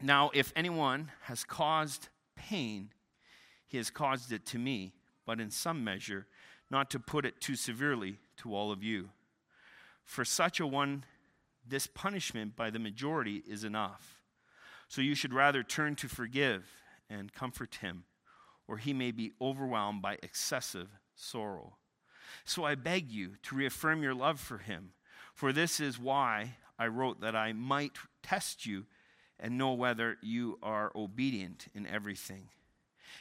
now 0.00 0.30
if 0.34 0.52
anyone 0.56 1.10
has 1.22 1.44
caused 1.44 2.08
pain, 2.36 2.90
he 3.66 3.78
has 3.78 3.88
caused 3.88 4.32
it 4.32 4.44
to 4.46 4.58
me, 4.58 4.92
but 5.24 5.40
in 5.40 5.50
some 5.50 5.84
measure, 5.84 6.26
not 6.70 6.90
to 6.90 6.98
put 6.98 7.24
it 7.24 7.40
too 7.40 7.54
severely 7.54 8.18
to 8.38 8.54
all 8.54 8.72
of 8.72 8.82
you. 8.82 9.10
For 10.04 10.24
such 10.24 10.60
a 10.60 10.66
one, 10.66 11.04
this 11.66 11.86
punishment 11.86 12.56
by 12.56 12.70
the 12.70 12.78
majority 12.78 13.42
is 13.46 13.64
enough. 13.64 14.22
So 14.88 15.00
you 15.00 15.14
should 15.14 15.32
rather 15.32 15.62
turn 15.62 15.96
to 15.96 16.08
forgive 16.08 16.66
and 17.08 17.32
comfort 17.32 17.76
him, 17.76 18.04
or 18.68 18.78
he 18.78 18.92
may 18.92 19.10
be 19.10 19.32
overwhelmed 19.40 20.02
by 20.02 20.18
excessive 20.22 20.88
sorrow. 21.14 21.76
So 22.44 22.64
I 22.64 22.74
beg 22.74 23.10
you 23.10 23.36
to 23.44 23.56
reaffirm 23.56 24.02
your 24.02 24.14
love 24.14 24.40
for 24.40 24.58
him, 24.58 24.92
for 25.34 25.52
this 25.52 25.80
is 25.80 25.98
why 25.98 26.56
I 26.78 26.86
wrote 26.88 27.20
that 27.20 27.36
I 27.36 27.52
might 27.52 27.96
test 28.22 28.66
you 28.66 28.86
and 29.38 29.58
know 29.58 29.72
whether 29.72 30.16
you 30.22 30.58
are 30.62 30.92
obedient 30.94 31.66
in 31.74 31.86
everything. 31.86 32.48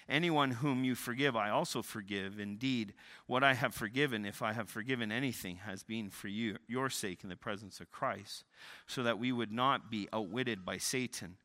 Anyone 0.09 0.51
whom 0.51 0.83
you 0.83 0.95
forgive, 0.95 1.35
I 1.35 1.49
also 1.49 1.81
forgive. 1.81 2.39
Indeed, 2.39 2.93
what 3.27 3.43
I 3.43 3.53
have 3.53 3.73
forgiven, 3.73 4.25
if 4.25 4.41
I 4.41 4.53
have 4.53 4.69
forgiven 4.69 5.11
anything, 5.11 5.57
has 5.57 5.83
been 5.83 6.09
for 6.09 6.27
you, 6.27 6.57
your 6.67 6.89
sake 6.89 7.23
in 7.23 7.29
the 7.29 7.35
presence 7.35 7.79
of 7.79 7.91
Christ, 7.91 8.43
so 8.87 9.03
that 9.03 9.19
we 9.19 9.31
would 9.31 9.51
not 9.51 9.89
be 9.89 10.07
outwitted 10.13 10.65
by 10.65 10.77
Satan 10.77 11.37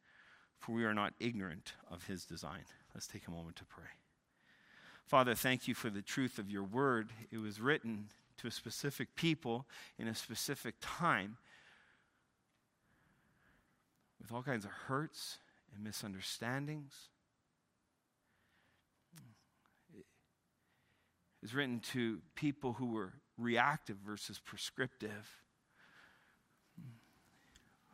for 0.59 0.73
we 0.73 0.85
are 0.85 0.95
not 0.95 1.15
ignorant 1.21 1.75
of 1.91 2.05
his 2.07 2.25
design. 2.25 2.65
Let's 2.95 3.07
take 3.07 3.29
a 3.29 3.31
moment 3.31 3.57
to 3.57 3.65
pray. 3.65 3.85
Father, 5.07 5.35
thank 5.35 5.69
you 5.69 5.75
for 5.75 5.91
the 5.91 6.03
truth 6.03 6.39
of 6.39 6.51
your 6.51 6.65
word. 6.65 7.11
It 7.31 7.39
was 7.39 7.61
written 7.61 8.09
to 8.39 8.49
a 8.49 8.51
specific 8.51 9.15
people 9.15 9.67
in 9.99 10.09
a 10.09 10.15
specific 10.15 10.75
time 10.81 11.37
with 14.21 14.33
all 14.33 14.43
kinds 14.43 14.65
of 14.65 14.73
hurts 14.73 15.39
and 15.75 15.85
misunderstandings. 15.85 16.95
Was 21.47 21.55
written 21.55 21.79
to 21.79 22.19
people 22.35 22.73
who 22.73 22.87
were 22.87 23.13
reactive 23.39 23.97
versus 24.05 24.41
prescriptive, 24.45 25.31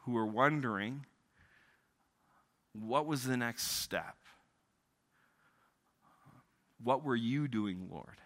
who 0.04 0.12
were 0.12 0.24
wondering 0.24 1.04
what 2.72 3.04
was 3.04 3.24
the 3.24 3.36
next 3.36 3.82
step? 3.82 4.16
What 6.82 7.04
were 7.04 7.14
you 7.14 7.46
doing, 7.46 7.88
Lord? 7.92 8.16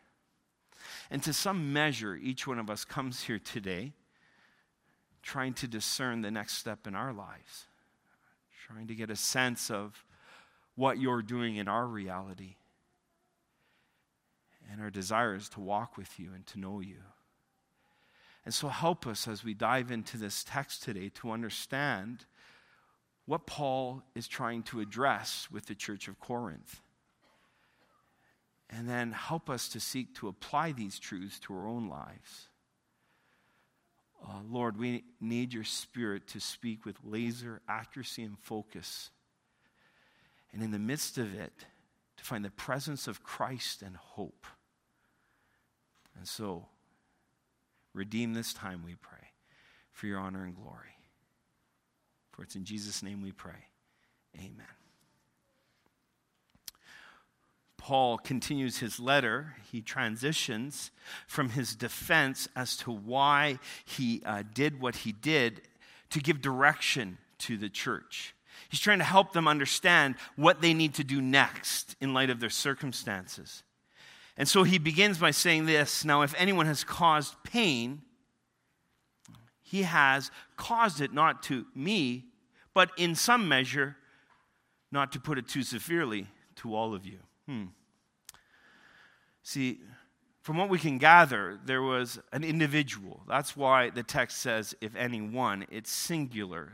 And 1.10 1.20
to 1.24 1.32
some 1.32 1.72
measure, 1.72 2.14
each 2.14 2.46
one 2.46 2.60
of 2.60 2.70
us 2.70 2.84
comes 2.84 3.24
here 3.24 3.40
today 3.40 3.94
trying 5.24 5.54
to 5.54 5.66
discern 5.66 6.20
the 6.20 6.30
next 6.30 6.56
step 6.56 6.86
in 6.86 6.94
our 6.94 7.12
lives, 7.12 7.66
trying 8.68 8.86
to 8.86 8.94
get 8.94 9.10
a 9.10 9.16
sense 9.16 9.72
of 9.72 10.04
what 10.76 11.00
you're 11.00 11.20
doing 11.20 11.56
in 11.56 11.66
our 11.66 11.88
reality. 11.88 12.54
And 14.70 14.80
our 14.80 14.90
desire 14.90 15.34
is 15.34 15.48
to 15.50 15.60
walk 15.60 15.96
with 15.96 16.18
you 16.18 16.30
and 16.34 16.46
to 16.48 16.58
know 16.58 16.80
you. 16.80 17.02
And 18.44 18.54
so, 18.54 18.68
help 18.68 19.06
us 19.06 19.26
as 19.26 19.42
we 19.42 19.54
dive 19.54 19.90
into 19.90 20.16
this 20.16 20.44
text 20.44 20.82
today 20.82 21.08
to 21.16 21.32
understand 21.32 22.26
what 23.26 23.46
Paul 23.46 24.02
is 24.14 24.28
trying 24.28 24.62
to 24.64 24.80
address 24.80 25.48
with 25.50 25.66
the 25.66 25.74
church 25.74 26.06
of 26.06 26.20
Corinth. 26.20 26.80
And 28.70 28.88
then 28.88 29.12
help 29.12 29.50
us 29.50 29.68
to 29.70 29.80
seek 29.80 30.14
to 30.16 30.28
apply 30.28 30.72
these 30.72 30.98
truths 30.98 31.38
to 31.40 31.54
our 31.54 31.66
own 31.66 31.88
lives. 31.88 32.48
Uh, 34.24 34.40
Lord, 34.48 34.78
we 34.78 35.04
need 35.20 35.52
your 35.52 35.64
spirit 35.64 36.26
to 36.28 36.40
speak 36.40 36.84
with 36.84 36.96
laser 37.04 37.60
accuracy 37.68 38.22
and 38.22 38.38
focus. 38.38 39.10
And 40.52 40.62
in 40.62 40.70
the 40.70 40.78
midst 40.78 41.18
of 41.18 41.34
it, 41.34 41.52
to 42.16 42.24
find 42.24 42.44
the 42.44 42.50
presence 42.50 43.06
of 43.06 43.22
Christ 43.22 43.82
and 43.82 43.96
hope. 43.96 44.46
And 46.26 46.30
so, 46.32 46.66
redeem 47.94 48.34
this 48.34 48.52
time, 48.52 48.82
we 48.84 48.96
pray, 48.96 49.28
for 49.92 50.08
your 50.08 50.18
honor 50.18 50.42
and 50.42 50.56
glory. 50.56 50.98
For 52.32 52.42
it's 52.42 52.56
in 52.56 52.64
Jesus' 52.64 53.00
name 53.00 53.22
we 53.22 53.30
pray. 53.30 53.68
Amen. 54.36 54.66
Paul 57.76 58.18
continues 58.18 58.78
his 58.78 58.98
letter, 58.98 59.54
he 59.70 59.80
transitions 59.80 60.90
from 61.28 61.50
his 61.50 61.76
defense 61.76 62.48
as 62.56 62.76
to 62.78 62.90
why 62.90 63.60
he 63.84 64.20
uh, 64.26 64.42
did 64.52 64.80
what 64.80 64.96
he 64.96 65.12
did 65.12 65.62
to 66.10 66.18
give 66.18 66.40
direction 66.40 67.18
to 67.38 67.56
the 67.56 67.68
church. 67.68 68.34
He's 68.68 68.80
trying 68.80 68.98
to 68.98 69.04
help 69.04 69.32
them 69.32 69.46
understand 69.46 70.16
what 70.34 70.60
they 70.60 70.74
need 70.74 70.94
to 70.94 71.04
do 71.04 71.22
next 71.22 71.94
in 72.00 72.14
light 72.14 72.30
of 72.30 72.40
their 72.40 72.50
circumstances. 72.50 73.62
And 74.36 74.48
so 74.48 74.62
he 74.64 74.78
begins 74.78 75.18
by 75.18 75.30
saying 75.30 75.66
this 75.66 76.04
Now, 76.04 76.22
if 76.22 76.34
anyone 76.36 76.66
has 76.66 76.84
caused 76.84 77.34
pain, 77.42 78.02
he 79.62 79.82
has 79.82 80.30
caused 80.56 81.00
it 81.00 81.12
not 81.12 81.42
to 81.44 81.66
me, 81.74 82.26
but 82.74 82.90
in 82.96 83.14
some 83.14 83.48
measure, 83.48 83.96
not 84.92 85.12
to 85.12 85.20
put 85.20 85.38
it 85.38 85.48
too 85.48 85.62
severely, 85.62 86.26
to 86.56 86.74
all 86.74 86.94
of 86.94 87.04
you. 87.04 87.18
Hmm. 87.46 87.64
See, 89.42 89.80
from 90.42 90.58
what 90.58 90.68
we 90.68 90.78
can 90.78 90.98
gather, 90.98 91.58
there 91.64 91.82
was 91.82 92.20
an 92.32 92.44
individual. 92.44 93.22
That's 93.26 93.56
why 93.56 93.90
the 93.90 94.04
text 94.04 94.38
says, 94.38 94.76
if 94.80 94.94
anyone, 94.94 95.66
it's 95.70 95.90
singular. 95.90 96.72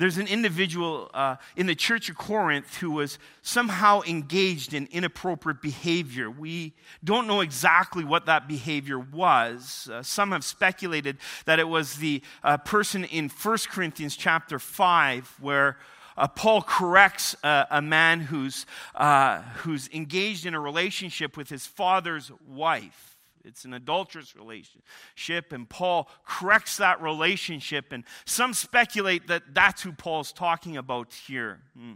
There's 0.00 0.16
an 0.16 0.28
individual 0.28 1.10
uh, 1.12 1.36
in 1.56 1.66
the 1.66 1.74
church 1.74 2.08
of 2.08 2.16
Corinth 2.16 2.78
who 2.78 2.90
was 2.90 3.18
somehow 3.42 4.00
engaged 4.06 4.72
in 4.72 4.88
inappropriate 4.90 5.60
behavior. 5.60 6.30
We 6.30 6.72
don't 7.04 7.26
know 7.26 7.42
exactly 7.42 8.02
what 8.02 8.24
that 8.24 8.48
behavior 8.48 8.98
was. 8.98 9.90
Uh, 9.92 10.02
some 10.02 10.32
have 10.32 10.42
speculated 10.42 11.18
that 11.44 11.58
it 11.58 11.68
was 11.68 11.96
the 11.96 12.22
uh, 12.42 12.56
person 12.56 13.04
in 13.04 13.28
1 13.28 13.58
Corinthians 13.70 14.16
chapter 14.16 14.58
5 14.58 15.36
where 15.38 15.76
uh, 16.16 16.28
Paul 16.28 16.62
corrects 16.62 17.36
uh, 17.44 17.66
a 17.70 17.82
man 17.82 18.20
who's, 18.20 18.64
uh, 18.94 19.42
who's 19.56 19.90
engaged 19.92 20.46
in 20.46 20.54
a 20.54 20.60
relationship 20.60 21.36
with 21.36 21.50
his 21.50 21.66
father's 21.66 22.32
wife. 22.48 23.18
It's 23.44 23.64
an 23.64 23.74
adulterous 23.74 24.36
relationship, 24.36 25.52
and 25.52 25.68
Paul 25.68 26.08
corrects 26.26 26.76
that 26.76 27.00
relationship. 27.00 27.92
And 27.92 28.04
some 28.24 28.54
speculate 28.54 29.28
that 29.28 29.54
that's 29.54 29.82
who 29.82 29.92
Paul's 29.92 30.32
talking 30.32 30.76
about 30.76 31.12
here. 31.12 31.60
Hmm. 31.76 31.94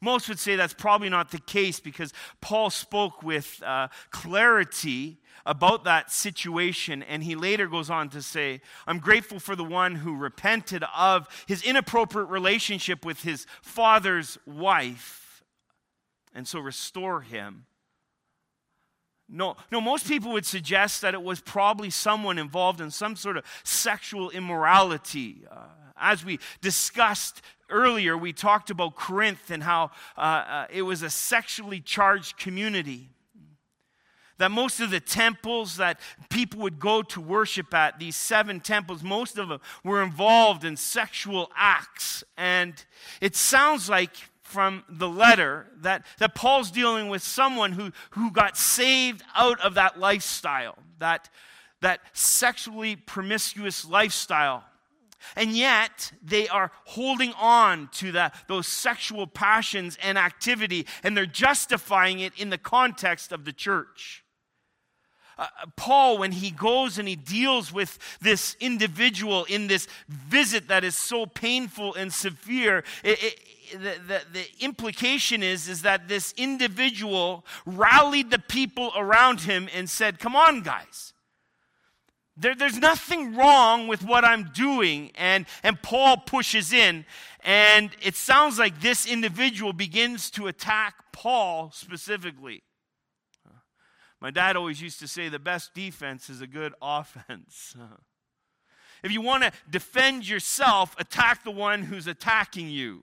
Most 0.00 0.28
would 0.28 0.38
say 0.38 0.56
that's 0.56 0.74
probably 0.74 1.08
not 1.08 1.30
the 1.30 1.38
case 1.38 1.80
because 1.80 2.12
Paul 2.40 2.70
spoke 2.70 3.22
with 3.22 3.62
uh, 3.62 3.88
clarity 4.10 5.18
about 5.46 5.84
that 5.84 6.10
situation, 6.10 7.02
and 7.02 7.22
he 7.22 7.34
later 7.34 7.66
goes 7.66 7.90
on 7.90 8.08
to 8.10 8.22
say, 8.22 8.60
I'm 8.86 8.98
grateful 8.98 9.38
for 9.38 9.54
the 9.54 9.64
one 9.64 9.96
who 9.96 10.16
repented 10.16 10.84
of 10.96 11.28
his 11.46 11.62
inappropriate 11.62 12.28
relationship 12.28 13.04
with 13.04 13.22
his 13.22 13.46
father's 13.62 14.38
wife, 14.46 15.42
and 16.34 16.48
so 16.48 16.60
restore 16.60 17.20
him. 17.20 17.66
No, 19.34 19.56
no, 19.72 19.80
most 19.80 20.06
people 20.06 20.32
would 20.32 20.46
suggest 20.46 21.02
that 21.02 21.12
it 21.12 21.22
was 21.22 21.40
probably 21.40 21.90
someone 21.90 22.38
involved 22.38 22.80
in 22.80 22.90
some 22.92 23.16
sort 23.16 23.36
of 23.36 23.44
sexual 23.64 24.30
immorality. 24.30 25.44
Uh, 25.50 25.66
as 25.96 26.24
we 26.24 26.38
discussed 26.60 27.42
earlier, 27.68 28.16
we 28.16 28.32
talked 28.32 28.70
about 28.70 28.94
Corinth 28.94 29.50
and 29.50 29.64
how 29.64 29.90
uh, 30.16 30.20
uh, 30.20 30.66
it 30.70 30.82
was 30.82 31.02
a 31.02 31.10
sexually 31.10 31.80
charged 31.80 32.38
community. 32.38 33.10
That 34.38 34.52
most 34.52 34.80
of 34.80 34.90
the 34.90 35.00
temples 35.00 35.78
that 35.78 35.98
people 36.28 36.60
would 36.60 36.78
go 36.78 37.02
to 37.02 37.20
worship 37.20 37.74
at, 37.74 37.98
these 37.98 38.16
seven 38.16 38.60
temples, 38.60 39.02
most 39.02 39.36
of 39.38 39.48
them 39.48 39.60
were 39.82 40.02
involved 40.02 40.64
in 40.64 40.76
sexual 40.76 41.50
acts. 41.56 42.22
And 42.36 42.84
it 43.20 43.34
sounds 43.34 43.88
like 43.88 44.10
from 44.44 44.84
the 44.88 45.08
letter 45.08 45.66
that, 45.78 46.04
that 46.18 46.34
Paul's 46.34 46.70
dealing 46.70 47.08
with 47.08 47.22
someone 47.22 47.72
who, 47.72 47.90
who 48.10 48.30
got 48.30 48.56
saved 48.56 49.22
out 49.34 49.60
of 49.60 49.74
that 49.74 49.98
lifestyle, 49.98 50.78
that, 50.98 51.30
that 51.80 52.00
sexually 52.12 52.94
promiscuous 52.94 53.84
lifestyle. 53.84 54.64
And 55.36 55.56
yet, 55.56 56.12
they 56.22 56.48
are 56.48 56.70
holding 56.84 57.32
on 57.32 57.88
to 57.92 58.12
the, 58.12 58.30
those 58.46 58.68
sexual 58.68 59.26
passions 59.26 59.96
and 60.02 60.18
activity, 60.18 60.86
and 61.02 61.16
they're 61.16 61.24
justifying 61.24 62.20
it 62.20 62.34
in 62.36 62.50
the 62.50 62.58
context 62.58 63.32
of 63.32 63.46
the 63.46 63.52
church. 63.52 64.23
Uh, 65.36 65.46
Paul, 65.76 66.18
when 66.18 66.32
he 66.32 66.50
goes 66.50 66.98
and 66.98 67.08
he 67.08 67.16
deals 67.16 67.72
with 67.72 67.98
this 68.20 68.56
individual 68.60 69.44
in 69.44 69.66
this 69.66 69.88
visit 70.08 70.68
that 70.68 70.84
is 70.84 70.96
so 70.96 71.26
painful 71.26 71.94
and 71.94 72.12
severe, 72.12 72.84
it, 73.02 73.22
it, 73.22 73.40
the, 73.72 73.94
the, 74.06 74.22
the, 74.32 74.46
implication 74.60 75.42
is, 75.42 75.68
is 75.68 75.82
that 75.82 76.08
this 76.08 76.32
individual 76.36 77.44
rallied 77.66 78.30
the 78.30 78.38
people 78.38 78.92
around 78.96 79.40
him 79.40 79.68
and 79.74 79.90
said, 79.90 80.18
Come 80.20 80.36
on, 80.36 80.62
guys. 80.62 81.12
There, 82.36 82.54
there's 82.54 82.78
nothing 82.78 83.34
wrong 83.34 83.86
with 83.86 84.02
what 84.02 84.24
I'm 84.24 84.50
doing. 84.54 85.12
And, 85.14 85.46
and 85.62 85.80
Paul 85.82 86.18
pushes 86.18 86.72
in, 86.72 87.04
and 87.40 87.90
it 88.02 88.16
sounds 88.16 88.58
like 88.58 88.80
this 88.80 89.06
individual 89.06 89.72
begins 89.72 90.30
to 90.32 90.48
attack 90.48 90.94
Paul 91.12 91.70
specifically. 91.72 92.62
My 94.24 94.30
dad 94.30 94.56
always 94.56 94.80
used 94.80 95.00
to 95.00 95.06
say 95.06 95.28
the 95.28 95.38
best 95.38 95.74
defense 95.74 96.30
is 96.30 96.40
a 96.40 96.46
good 96.46 96.72
offense. 96.82 97.76
If 99.02 99.12
you 99.12 99.20
want 99.20 99.42
to 99.42 99.52
defend 99.68 100.26
yourself, 100.26 100.96
attack 100.98 101.44
the 101.44 101.50
one 101.50 101.82
who's 101.82 102.06
attacking 102.06 102.70
you. 102.70 103.02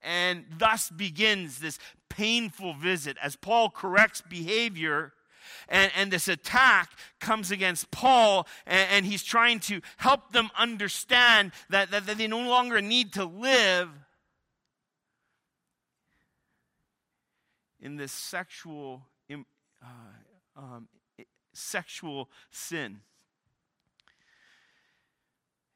And 0.00 0.44
thus 0.58 0.90
begins 0.90 1.58
this 1.58 1.80
painful 2.08 2.74
visit 2.74 3.16
as 3.20 3.34
Paul 3.34 3.68
corrects 3.68 4.20
behavior. 4.20 5.12
And, 5.68 5.90
and 5.96 6.12
this 6.12 6.28
attack 6.28 6.88
comes 7.18 7.50
against 7.50 7.90
Paul, 7.90 8.46
and, 8.64 8.88
and 8.92 9.06
he's 9.06 9.24
trying 9.24 9.58
to 9.60 9.80
help 9.96 10.30
them 10.30 10.50
understand 10.56 11.50
that, 11.70 11.90
that, 11.90 12.06
that 12.06 12.16
they 12.16 12.28
no 12.28 12.48
longer 12.48 12.80
need 12.80 13.14
to 13.14 13.24
live 13.24 13.88
in 17.80 17.96
this 17.96 18.12
sexual 18.12 19.02
um, 20.56 20.88
sexual 21.52 22.30
sin. 22.50 23.00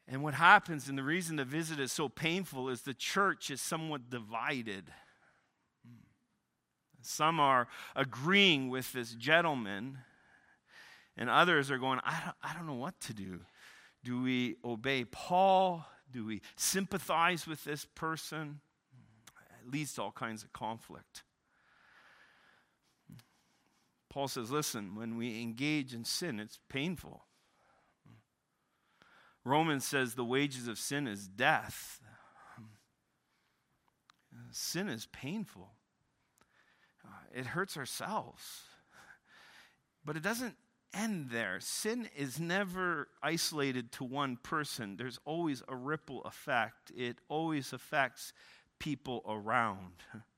And 0.09 0.25
what 0.25 0.35
happens, 0.35 0.89
and 0.89 0.99
the 0.99 1.05
reason 1.05 1.37
the 1.37 1.45
visit 1.45 1.79
is 1.79 1.93
so 1.93 2.09
painful, 2.09 2.69
is 2.69 2.83
the 2.83 2.95
church 2.95 3.51
is 3.51 3.61
somewhat 3.61 4.11
divided. 4.11 4.93
Some 7.01 7.39
are 7.39 7.69
agreeing 7.95 8.69
with 8.71 8.93
this 8.93 9.15
gentleman, 9.15 9.99
and 11.17 11.31
others 11.31 11.71
are 11.71 11.79
going, 11.79 12.01
I 12.05 12.21
don't, 12.25 12.37
I 12.43 12.55
don't 12.55 12.67
know 12.67 12.75
what 12.75 13.01
to 13.03 13.15
do. 13.15 13.41
Do 14.03 14.21
we 14.21 14.57
obey 14.65 15.05
Paul? 15.05 15.87
Do 16.11 16.27
we 16.27 16.43
sympathize 16.57 17.47
with 17.47 17.63
this 17.65 17.87
person? 17.95 18.61
It 19.63 19.71
leads 19.71 19.95
to 19.95 20.03
all 20.03 20.13
kinds 20.13 20.43
of 20.43 20.53
conflict. 20.53 21.23
Paul 24.11 24.29
says, 24.29 24.51
listen, 24.51 24.97
when 24.97 25.17
we 25.17 25.41
engage 25.41 25.95
in 25.95 26.05
sin, 26.05 26.41
it's 26.41 26.59
painful. 26.69 27.25
Romans 29.45 29.87
says 29.87 30.15
the 30.15 30.25
wages 30.25 30.69
of 30.69 30.79
sin 30.79 31.07
is 31.07 31.27
death. 31.27 32.01
Sin 34.53 34.89
is 34.89 35.07
painful, 35.07 35.71
uh, 37.05 37.09
it 37.33 37.47
hurts 37.47 37.77
ourselves. 37.77 38.63
But 40.05 40.17
it 40.17 40.23
doesn't 40.23 40.57
end 40.93 41.29
there. 41.31 41.61
Sin 41.61 42.09
is 42.17 42.41
never 42.41 43.09
isolated 43.23 43.93
to 43.93 44.05
one 44.05 44.39
person, 44.43 44.97
there's 44.97 45.21
always 45.25 45.63
a 45.69 45.77
ripple 45.77 46.23
effect, 46.23 46.91
it 46.97 47.19
always 47.29 47.73
affects 47.73 48.33
people 48.79 49.23
around. 49.29 49.93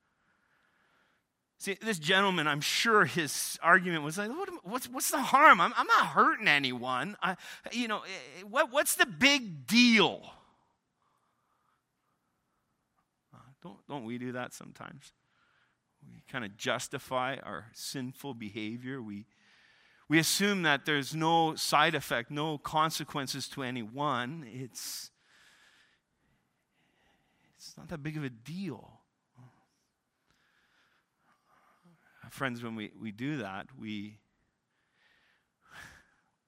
See, 1.63 1.79
this 1.81 2.01
gentleman, 2.01 2.49
I'm 2.49 2.61
sure 2.61 3.05
his 3.05 3.57
argument 3.63 4.03
was 4.03 4.19
like, 4.19 4.31
what, 4.31 4.49
what's, 4.65 4.89
what's 4.89 5.13
the 5.13 5.23
harm? 5.23 5.61
I'm, 5.61 5.73
I'm 5.77 5.87
not 5.87 6.07
hurting 6.07 6.49
anyone. 6.49 7.17
I, 7.23 7.37
you 7.71 7.87
know, 7.87 7.99
eh, 7.99 8.43
what, 8.51 8.73
what's 8.73 8.97
the 8.97 9.07
big 9.07 9.69
deal? 9.69 10.23
Uh, 13.33 13.39
don't, 13.63 13.77
don't 13.87 14.05
we 14.05 14.19
do 14.19 14.33
that 14.33 14.53
sometimes? 14.53 15.13
We 16.05 16.25
kind 16.29 16.45
of 16.45 16.57
justify 16.57 17.37
our 17.37 17.67
sinful 17.75 18.35
behavior. 18.35 19.01
We, 19.01 19.27
we 20.09 20.19
assume 20.19 20.65
that 20.65 20.85
there's 20.85 21.15
no 21.15 21.55
side 21.55 21.95
effect, 21.95 22.29
no 22.33 22.59
consequences 22.59 23.47
to 23.51 23.63
anyone. 23.63 24.45
It's, 24.53 25.13
it's 27.57 27.79
not 27.79 27.87
that 27.87 28.03
big 28.03 28.17
of 28.17 28.25
a 28.25 28.31
deal. 28.31 29.02
Friends, 32.33 32.63
when 32.63 32.75
we, 32.75 32.91
we 32.99 33.13
do 33.13 33.37
that, 33.37 33.67
we, 33.79 34.17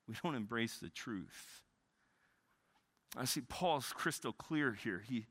we 0.09 0.15
don't 0.23 0.35
embrace 0.35 0.79
the 0.79 0.89
truth. 0.89 1.61
I 3.19 3.27
see 3.27 3.43
Paul's 3.43 3.93
crystal 3.93 4.33
clear 4.33 4.73
here. 4.73 5.03
He, 5.07 5.27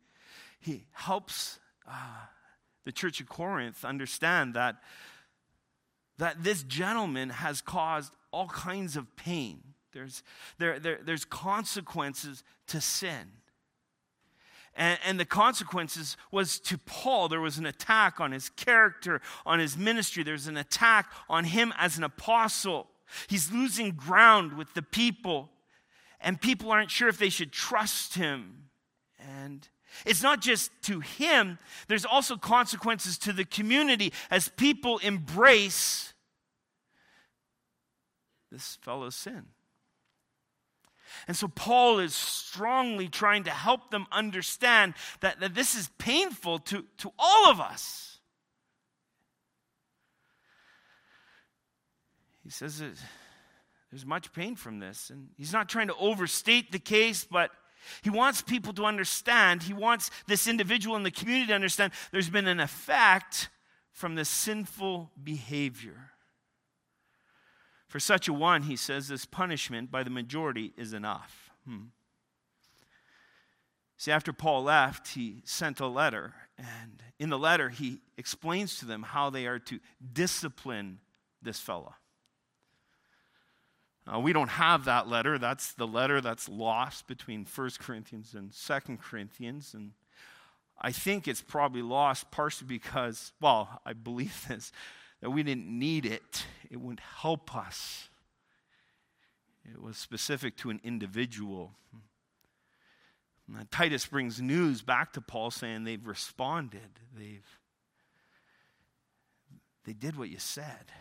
he 0.59 0.85
helps 0.91 1.57
uh, 1.89 2.27
the 2.85 2.91
church 2.91 3.19
of 3.19 3.27
Corinth 3.27 3.83
understand 3.83 4.53
that, 4.53 4.75
that 6.19 6.43
this 6.43 6.61
gentleman 6.61 7.31
has 7.31 7.59
caused 7.59 8.13
all 8.31 8.47
kinds 8.47 8.95
of 8.95 9.15
pain. 9.15 9.59
There's, 9.91 10.21
there, 10.59 10.77
there, 10.77 10.99
there's 11.03 11.25
consequences 11.25 12.43
to 12.67 12.79
sin. 12.79 13.25
And, 14.75 14.99
and, 15.05 15.19
the 15.19 15.25
consequences 15.25 16.17
was 16.31 16.59
to 16.61 16.79
Paul. 16.79 17.27
There 17.27 17.39
was 17.39 17.59
an 17.59 17.65
attack 17.67 18.19
on 18.19 18.31
his 18.31 18.49
character, 18.49 19.21
on 19.45 19.59
his 19.59 19.77
ministry. 19.77 20.23
There's 20.23 20.47
an 20.47 20.57
attack 20.57 21.11
on 21.29 21.43
him 21.43 21.71
as 21.77 21.97
an 21.97 22.03
apostle. 22.03 22.87
He's 23.27 23.51
losing 23.51 23.91
ground 23.91 24.53
with 24.53 24.73
the 24.73 24.81
people, 24.81 25.51
and 26.19 26.41
people 26.41 26.71
aren't 26.71 26.89
sure 26.89 27.07
if 27.07 27.19
they 27.19 27.29
should 27.29 27.51
trust 27.51 28.15
him. 28.15 28.69
And 29.19 29.67
it's 30.05 30.23
not 30.23 30.41
just 30.41 30.71
to 30.83 31.01
him, 31.01 31.59
there's 31.87 32.05
also 32.05 32.35
consequences 32.35 33.17
to 33.19 33.33
the 33.33 33.45
community 33.45 34.11
as 34.31 34.49
people 34.49 34.97
embrace 34.99 36.13
this 38.51 38.77
fellow's 38.81 39.15
sin. 39.15 39.45
And 41.27 41.37
so 41.37 41.47
Paul 41.47 41.99
is 41.99 42.13
strongly 42.13 43.07
trying 43.07 43.43
to 43.45 43.51
help 43.51 43.91
them 43.91 44.07
understand 44.11 44.93
that, 45.21 45.39
that 45.39 45.55
this 45.55 45.75
is 45.75 45.89
painful 45.97 46.59
to, 46.59 46.85
to 46.99 47.11
all 47.17 47.49
of 47.49 47.59
us. 47.59 48.19
He 52.43 52.49
says 52.49 52.79
that 52.79 52.91
there's 53.91 54.05
much 54.05 54.33
pain 54.33 54.55
from 54.55 54.79
this. 54.79 55.09
And 55.09 55.29
he's 55.37 55.53
not 55.53 55.69
trying 55.69 55.87
to 55.87 55.95
overstate 55.95 56.71
the 56.71 56.79
case, 56.79 57.25
but 57.29 57.51
he 58.01 58.09
wants 58.09 58.41
people 58.41 58.73
to 58.73 58.85
understand. 58.85 59.63
He 59.63 59.73
wants 59.73 60.09
this 60.27 60.47
individual 60.47 60.95
in 60.95 61.03
the 61.03 61.11
community 61.11 61.47
to 61.47 61.53
understand 61.53 61.93
there's 62.11 62.29
been 62.29 62.47
an 62.47 62.59
effect 62.59 63.49
from 63.91 64.15
this 64.15 64.29
sinful 64.29 65.11
behavior. 65.23 66.12
For 67.93 67.99
such 67.99 68.27
a 68.27 68.33
one, 68.33 68.63
he 68.63 68.75
says, 68.75 69.07
this 69.07 69.27
punishment 69.27 69.91
by 69.91 70.01
the 70.01 70.09
majority 70.09 70.73
is 70.75 70.93
enough. 70.93 71.51
Hmm. 71.63 71.89
See, 73.97 74.09
after 74.09 74.33
Paul 74.33 74.63
left, 74.63 75.09
he 75.09 75.43
sent 75.45 75.79
a 75.79 75.85
letter, 75.85 76.33
and 76.57 77.03
in 77.19 77.29
the 77.29 77.37
letter, 77.37 77.69
he 77.69 78.01
explains 78.17 78.79
to 78.79 78.87
them 78.87 79.03
how 79.03 79.29
they 79.29 79.45
are 79.45 79.59
to 79.59 79.79
discipline 80.11 81.01
this 81.39 81.59
fellow. 81.59 81.93
We 84.19 84.33
don't 84.33 84.49
have 84.49 84.85
that 84.85 85.07
letter. 85.07 85.37
That's 85.37 85.73
the 85.73 85.85
letter 85.85 86.19
that's 86.19 86.49
lost 86.49 87.05
between 87.05 87.45
1 87.45 87.69
Corinthians 87.77 88.33
and 88.33 88.51
2 88.51 88.97
Corinthians. 89.03 89.75
And 89.75 89.91
I 90.81 90.91
think 90.91 91.27
it's 91.27 91.43
probably 91.43 91.83
lost 91.83 92.31
partially 92.31 92.65
because, 92.69 93.33
well, 93.39 93.81
I 93.85 93.93
believe 93.93 94.47
this, 94.49 94.71
that 95.23 95.29
we 95.29 95.41
didn't 95.41 95.67
need 95.67 96.05
it, 96.05 96.45
it 96.69 96.81
wouldn't 96.81 96.99
help 96.99 97.55
us. 97.55 98.09
It 99.63 99.81
was 99.81 99.95
specific 99.95 100.57
to 100.57 100.69
an 100.69 100.81
individual. 100.83 101.71
Titus 103.71 104.05
brings 104.05 104.41
news 104.41 104.81
back 104.81 105.13
to 105.13 105.21
Paul 105.21 105.49
saying 105.49 105.85
they've 105.85 106.05
responded. 106.05 106.99
They've 107.17 107.47
they 109.85 109.93
did 109.93 110.17
what 110.17 110.27
you 110.27 110.39
said. 110.39 110.91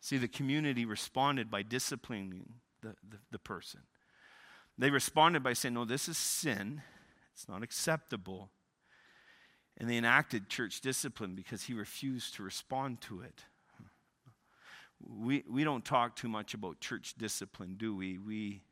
See, 0.00 0.18
the 0.18 0.28
community 0.28 0.84
responded 0.84 1.50
by 1.50 1.64
disciplining 1.64 2.60
the, 2.80 2.94
the, 3.10 3.18
the 3.32 3.38
person. 3.40 3.80
They 4.78 4.90
responded 4.90 5.42
by 5.42 5.54
saying, 5.54 5.74
No, 5.74 5.84
this 5.84 6.08
is 6.08 6.16
sin. 6.16 6.80
It's 7.34 7.48
not 7.48 7.64
acceptable. 7.64 8.50
And 9.78 9.88
they 9.88 9.96
enacted 9.96 10.48
church 10.48 10.80
discipline 10.80 11.36
because 11.36 11.62
he 11.64 11.72
refused 11.72 12.34
to 12.34 12.42
respond 12.42 13.00
to 13.02 13.20
it. 13.20 13.44
We, 15.08 15.44
we 15.48 15.62
don't 15.62 15.84
talk 15.84 16.16
too 16.16 16.28
much 16.28 16.52
about 16.52 16.80
church 16.80 17.14
discipline, 17.16 17.76
do 17.78 17.94
we? 17.94 18.18
We, 18.18 18.62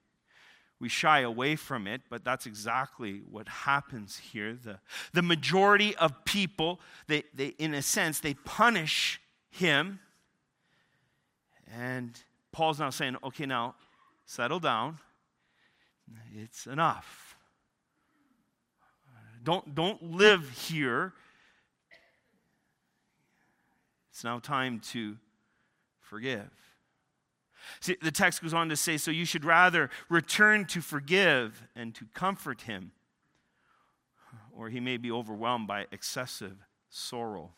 we 0.81 0.88
shy 0.88 1.21
away 1.21 1.55
from 1.55 1.87
it, 1.87 2.03
but 2.11 2.25
that's 2.25 2.45
exactly 2.45 3.23
what 3.31 3.47
happens 3.49 4.19
here. 4.19 4.55
The, 4.55 4.81
the 5.12 5.23
majority 5.23 5.95
of 5.97 6.25
people, 6.25 6.81
they, 7.07 7.23
they, 7.33 7.55
in 7.59 7.73
a 7.73 7.83
sense, 7.83 8.19
they 8.19 8.35
punish 8.35 9.21
him. 9.49 10.01
And 11.73 12.19
Paul's 12.51 12.81
now 12.81 12.90
saying, 12.90 13.16
okay, 13.23 13.47
now 13.47 13.77
settle 14.25 14.59
down. 14.59 14.99
It's 16.35 16.66
enough. 16.66 17.26
Don't, 19.46 19.76
don't 19.76 20.02
live 20.02 20.50
here. 20.50 21.12
It's 24.11 24.24
now 24.24 24.40
time 24.40 24.80
to 24.90 25.16
forgive. 26.00 26.50
See, 27.78 27.96
the 28.02 28.11
text 28.11 28.42
goes 28.42 28.52
on 28.52 28.68
to 28.70 28.76
say, 28.76 28.96
so 28.96 29.12
you 29.12 29.24
should 29.24 29.44
rather 29.44 29.88
return 30.09 30.64
to 30.66 30.80
forgive 30.80 31.62
and 31.76 31.94
to 31.94 32.06
comfort 32.12 32.62
him, 32.62 32.90
or 34.52 34.68
he 34.68 34.80
may 34.80 34.96
be 34.96 35.12
overwhelmed 35.12 35.68
by 35.68 35.87
excessive 35.92 36.56
sorrow. 36.90 37.52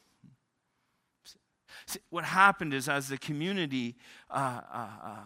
See, 1.87 2.01
what 2.11 2.24
happened 2.24 2.74
is, 2.74 2.87
as 2.87 3.09
the 3.09 3.16
community 3.16 3.96
uh, 4.29 4.61
uh, 4.70 4.88
uh, 5.03 5.16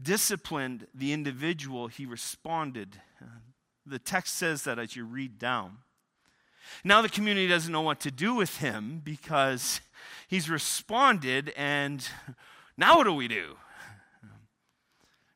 disciplined 0.00 0.86
the 0.94 1.12
individual, 1.12 1.88
he 1.88 2.06
responded. 2.06 3.02
The 3.86 3.98
text 3.98 4.34
says 4.34 4.64
that 4.64 4.78
as 4.78 4.96
you 4.96 5.04
read 5.04 5.38
down. 5.38 5.78
Now 6.82 7.02
the 7.02 7.08
community 7.08 7.46
doesn't 7.46 7.72
know 7.72 7.82
what 7.82 8.00
to 8.00 8.10
do 8.10 8.34
with 8.34 8.58
him 8.58 9.00
because 9.04 9.80
he's 10.28 10.50
responded, 10.50 11.52
and 11.56 12.06
now 12.76 12.96
what 12.96 13.04
do 13.04 13.14
we 13.14 13.28
do? 13.28 13.56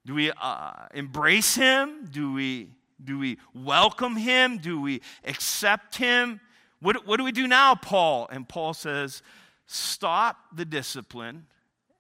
Do 0.07 0.15
we 0.15 0.33
uh, 0.33 0.73
embrace 0.93 1.55
him? 1.55 2.07
Do 2.11 2.33
we, 2.33 2.71
do 3.03 3.19
we 3.19 3.39
welcome 3.55 4.17
him? 4.17 4.59
Do 4.59 4.81
we 4.81 5.03
accept 5.25 5.97
him? 5.97 6.41
What, 6.81 7.07
what 7.07 7.19
do 7.19 7.25
we 7.25 7.33
do 7.33 7.47
now, 7.47 7.75
Paul? 7.75 8.27
And 8.33 8.49
Paul 8.49 8.75
says, 8.75 9.23
stop 9.67 10.37
the 10.53 10.65
discipline 10.65 11.47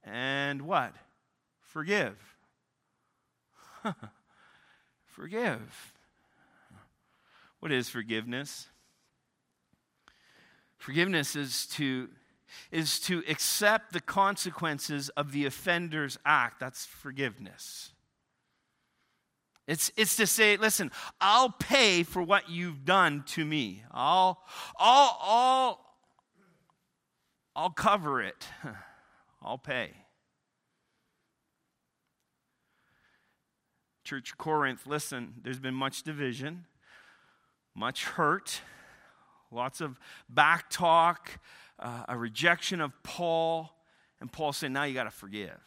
and 0.02 0.62
what? 0.62 0.94
Forgive. 1.60 2.16
Forgive. 5.06 5.94
What 7.60 7.72
is 7.72 7.88
forgiveness? 7.90 8.68
Forgiveness 10.78 11.36
is 11.36 11.66
to, 11.66 12.08
is 12.72 12.98
to 13.00 13.22
accept 13.28 13.92
the 13.92 14.00
consequences 14.00 15.10
of 15.10 15.32
the 15.32 15.44
offender's 15.44 16.18
act. 16.24 16.58
That's 16.58 16.86
forgiveness. 16.86 17.92
It's, 19.68 19.92
it's 19.96 20.16
to 20.16 20.26
say, 20.26 20.56
listen, 20.56 20.90
I'll 21.20 21.50
pay 21.50 22.02
for 22.02 22.22
what 22.22 22.48
you've 22.48 22.86
done 22.86 23.24
to 23.28 23.44
me. 23.44 23.84
I'll, 23.92 24.42
I'll, 24.78 25.18
I'll, 25.22 25.80
I'll 27.54 27.70
cover 27.70 28.22
it. 28.22 28.46
I'll 29.42 29.58
pay. 29.58 29.90
Church 34.02 34.36
Corinth, 34.38 34.86
listen, 34.86 35.34
there's 35.42 35.60
been 35.60 35.74
much 35.74 36.02
division 36.02 36.64
much 37.74 38.04
hurt, 38.04 38.60
lots 39.50 39.80
of 39.80 39.98
back 40.28 40.70
talk, 40.70 41.38
uh, 41.78 42.04
a 42.08 42.16
rejection 42.16 42.80
of 42.80 42.92
Paul. 43.02 43.70
And 44.20 44.30
Paul 44.30 44.52
said, 44.52 44.70
now 44.70 44.84
you 44.84 44.94
got 44.94 45.04
to 45.04 45.10
forgive. 45.10 45.58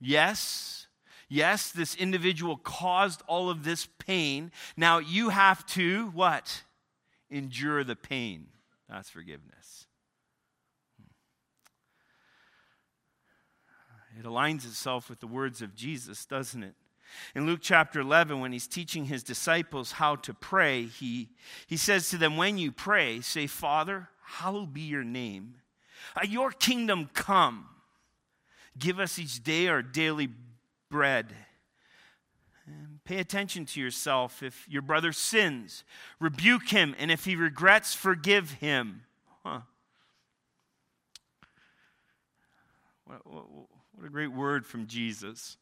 Yes, 0.00 0.88
yes, 1.28 1.70
this 1.70 1.94
individual 1.94 2.56
caused 2.56 3.22
all 3.26 3.50
of 3.50 3.64
this 3.64 3.86
pain. 3.98 4.50
Now 4.76 4.98
you 4.98 5.28
have 5.30 5.64
to 5.68 6.08
what? 6.08 6.64
Endure 7.30 7.84
the 7.84 7.96
pain. 7.96 8.48
That's 8.88 9.08
forgiveness. 9.08 9.86
It 14.18 14.24
aligns 14.24 14.64
itself 14.64 15.10
with 15.10 15.20
the 15.20 15.26
words 15.26 15.62
of 15.62 15.74
Jesus, 15.74 16.24
doesn't 16.24 16.62
it? 16.62 16.74
In 17.34 17.46
Luke 17.46 17.60
chapter 17.62 18.00
11, 18.00 18.40
when 18.40 18.52
he's 18.52 18.66
teaching 18.66 19.06
his 19.06 19.22
disciples 19.22 19.92
how 19.92 20.16
to 20.16 20.34
pray, 20.34 20.84
he, 20.84 21.28
he 21.66 21.76
says 21.76 22.08
to 22.10 22.16
them, 22.16 22.36
When 22.36 22.58
you 22.58 22.72
pray, 22.72 23.20
say, 23.20 23.46
Father, 23.46 24.08
hallowed 24.22 24.72
be 24.72 24.82
your 24.82 25.04
name. 25.04 25.54
Your 26.28 26.50
kingdom 26.50 27.10
come. 27.12 27.66
Give 28.78 28.98
us 28.98 29.18
each 29.18 29.42
day 29.42 29.68
our 29.68 29.82
daily 29.82 30.28
bread. 30.90 31.34
And 32.66 33.02
pay 33.04 33.18
attention 33.18 33.66
to 33.66 33.80
yourself. 33.80 34.42
If 34.42 34.66
your 34.68 34.82
brother 34.82 35.12
sins, 35.12 35.84
rebuke 36.18 36.68
him, 36.68 36.94
and 36.98 37.10
if 37.10 37.24
he 37.24 37.36
regrets, 37.36 37.94
forgive 37.94 38.52
him. 38.52 39.02
Huh. 39.44 39.60
What, 43.04 43.20
what 43.26 44.06
a 44.06 44.08
great 44.08 44.32
word 44.32 44.66
from 44.66 44.86
Jesus. 44.86 45.56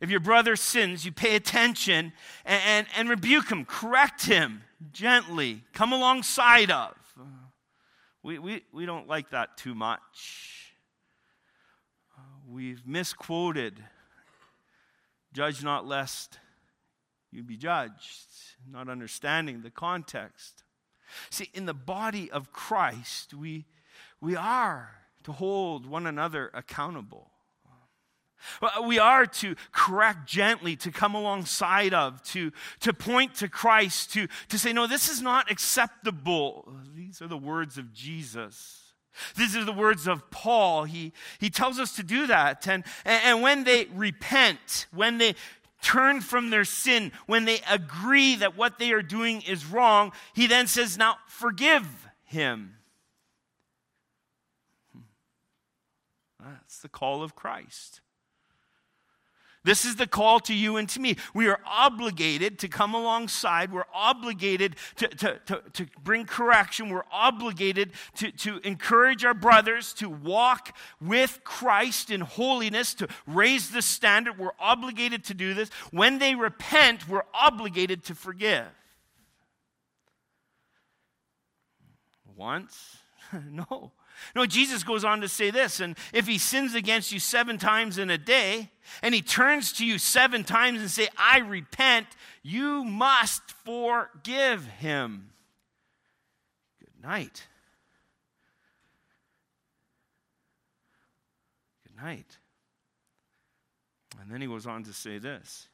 If 0.00 0.10
your 0.10 0.20
brother 0.20 0.56
sins, 0.56 1.04
you 1.04 1.12
pay 1.12 1.36
attention 1.36 2.12
and, 2.44 2.62
and, 2.66 2.86
and, 2.96 3.08
rebuke 3.08 3.50
him, 3.50 3.66
correct 3.66 4.24
him 4.24 4.62
gently, 4.92 5.62
come 5.74 5.92
alongside 5.92 6.70
of. 6.70 6.94
We, 8.22 8.38
we, 8.38 8.62
we 8.72 8.86
don't 8.86 9.08
like 9.08 9.30
that 9.30 9.56
too 9.56 9.74
much. 9.74 10.72
We've 12.48 12.86
misquoted, 12.86 13.82
judge 15.32 15.62
not 15.62 15.86
lest 15.86 16.38
you 17.30 17.42
be 17.42 17.56
judged, 17.56 18.26
not 18.68 18.88
understanding 18.88 19.62
the 19.62 19.70
context. 19.70 20.64
See, 21.30 21.50
in 21.54 21.66
the 21.66 21.74
body 21.74 22.30
of 22.30 22.52
Christ, 22.52 23.34
we, 23.34 23.66
we 24.20 24.34
are 24.34 24.90
to 25.24 25.32
hold 25.32 25.86
one 25.86 26.06
another 26.06 26.50
accountable. 26.52 27.30
Uh, 28.62 28.82
we 28.82 28.98
are 28.98 29.26
to 29.26 29.54
correct 29.72 30.26
gently, 30.26 30.76
to 30.76 30.90
come 30.90 31.14
alongside 31.14 31.94
of, 31.94 32.22
to, 32.24 32.52
to 32.80 32.92
point 32.92 33.34
to 33.36 33.48
Christ, 33.48 34.12
to, 34.14 34.28
to 34.48 34.58
say, 34.58 34.72
no, 34.72 34.86
this 34.86 35.08
is 35.08 35.20
not 35.20 35.50
acceptable. 35.50 36.72
These 36.94 37.22
are 37.22 37.28
the 37.28 37.38
words 37.38 37.78
of 37.78 37.92
Jesus. 37.92 38.76
These 39.36 39.56
are 39.56 39.64
the 39.64 39.72
words 39.72 40.06
of 40.06 40.30
Paul. 40.30 40.84
He, 40.84 41.12
he 41.38 41.50
tells 41.50 41.78
us 41.78 41.96
to 41.96 42.02
do 42.02 42.26
that. 42.28 42.66
And, 42.66 42.84
and 43.04 43.42
when 43.42 43.64
they 43.64 43.86
repent, 43.86 44.86
when 44.92 45.18
they 45.18 45.34
turn 45.82 46.20
from 46.20 46.50
their 46.50 46.64
sin, 46.64 47.12
when 47.26 47.44
they 47.44 47.60
agree 47.68 48.36
that 48.36 48.56
what 48.56 48.78
they 48.78 48.92
are 48.92 49.02
doing 49.02 49.42
is 49.42 49.66
wrong, 49.66 50.12
he 50.34 50.46
then 50.46 50.66
says, 50.66 50.96
now 50.96 51.16
forgive 51.26 51.86
him. 52.24 52.76
Hmm. 54.92 55.00
That's 56.38 56.80
the 56.80 56.88
call 56.88 57.22
of 57.22 57.34
Christ. 57.34 58.00
This 59.62 59.84
is 59.84 59.96
the 59.96 60.06
call 60.06 60.40
to 60.40 60.54
you 60.54 60.78
and 60.78 60.88
to 60.90 61.00
me. 61.00 61.16
We 61.34 61.48
are 61.48 61.60
obligated 61.66 62.58
to 62.60 62.68
come 62.68 62.94
alongside. 62.94 63.72
We're 63.72 63.84
obligated 63.92 64.76
to, 64.96 65.08
to, 65.08 65.40
to, 65.46 65.62
to, 65.74 65.86
bring 66.02 66.24
correction. 66.24 66.88
We're 66.88 67.04
obligated 67.12 67.92
to, 68.16 68.32
to 68.32 68.58
encourage 68.66 69.22
our 69.24 69.34
brothers 69.34 69.92
to 69.94 70.08
walk 70.08 70.74
with 70.98 71.40
Christ 71.44 72.10
in 72.10 72.22
holiness, 72.22 72.94
to 72.94 73.08
raise 73.26 73.70
the 73.70 73.82
standard. 73.82 74.38
We're 74.38 74.50
obligated 74.58 75.24
to 75.24 75.34
do 75.34 75.52
this. 75.52 75.68
When 75.90 76.18
they 76.18 76.34
repent, 76.34 77.06
we're 77.06 77.24
obligated 77.34 78.04
to 78.04 78.14
forgive. 78.14 78.66
Once? 82.34 82.96
no. 83.50 83.92
No, 84.34 84.46
Jesus 84.46 84.82
goes 84.82 85.04
on 85.04 85.20
to 85.20 85.28
say 85.28 85.50
this, 85.50 85.80
and 85.80 85.96
if 86.12 86.26
he 86.26 86.38
sins 86.38 86.74
against 86.74 87.12
you 87.12 87.18
seven 87.18 87.58
times 87.58 87.98
in 87.98 88.10
a 88.10 88.18
day, 88.18 88.70
and 89.02 89.14
he 89.14 89.22
turns 89.22 89.72
to 89.74 89.86
you 89.86 89.98
seven 89.98 90.44
times 90.44 90.80
and 90.80 90.90
say, 90.90 91.08
I 91.16 91.38
repent, 91.38 92.06
you 92.42 92.84
must 92.84 93.42
forgive 93.64 94.66
him. 94.66 95.30
Good 96.78 97.02
night. 97.02 97.46
Good 101.86 102.02
night. 102.02 102.38
And 104.20 104.30
then 104.30 104.40
he 104.40 104.46
goes 104.46 104.66
on 104.66 104.84
to 104.84 104.92
say 104.92 105.18
this, 105.18 105.68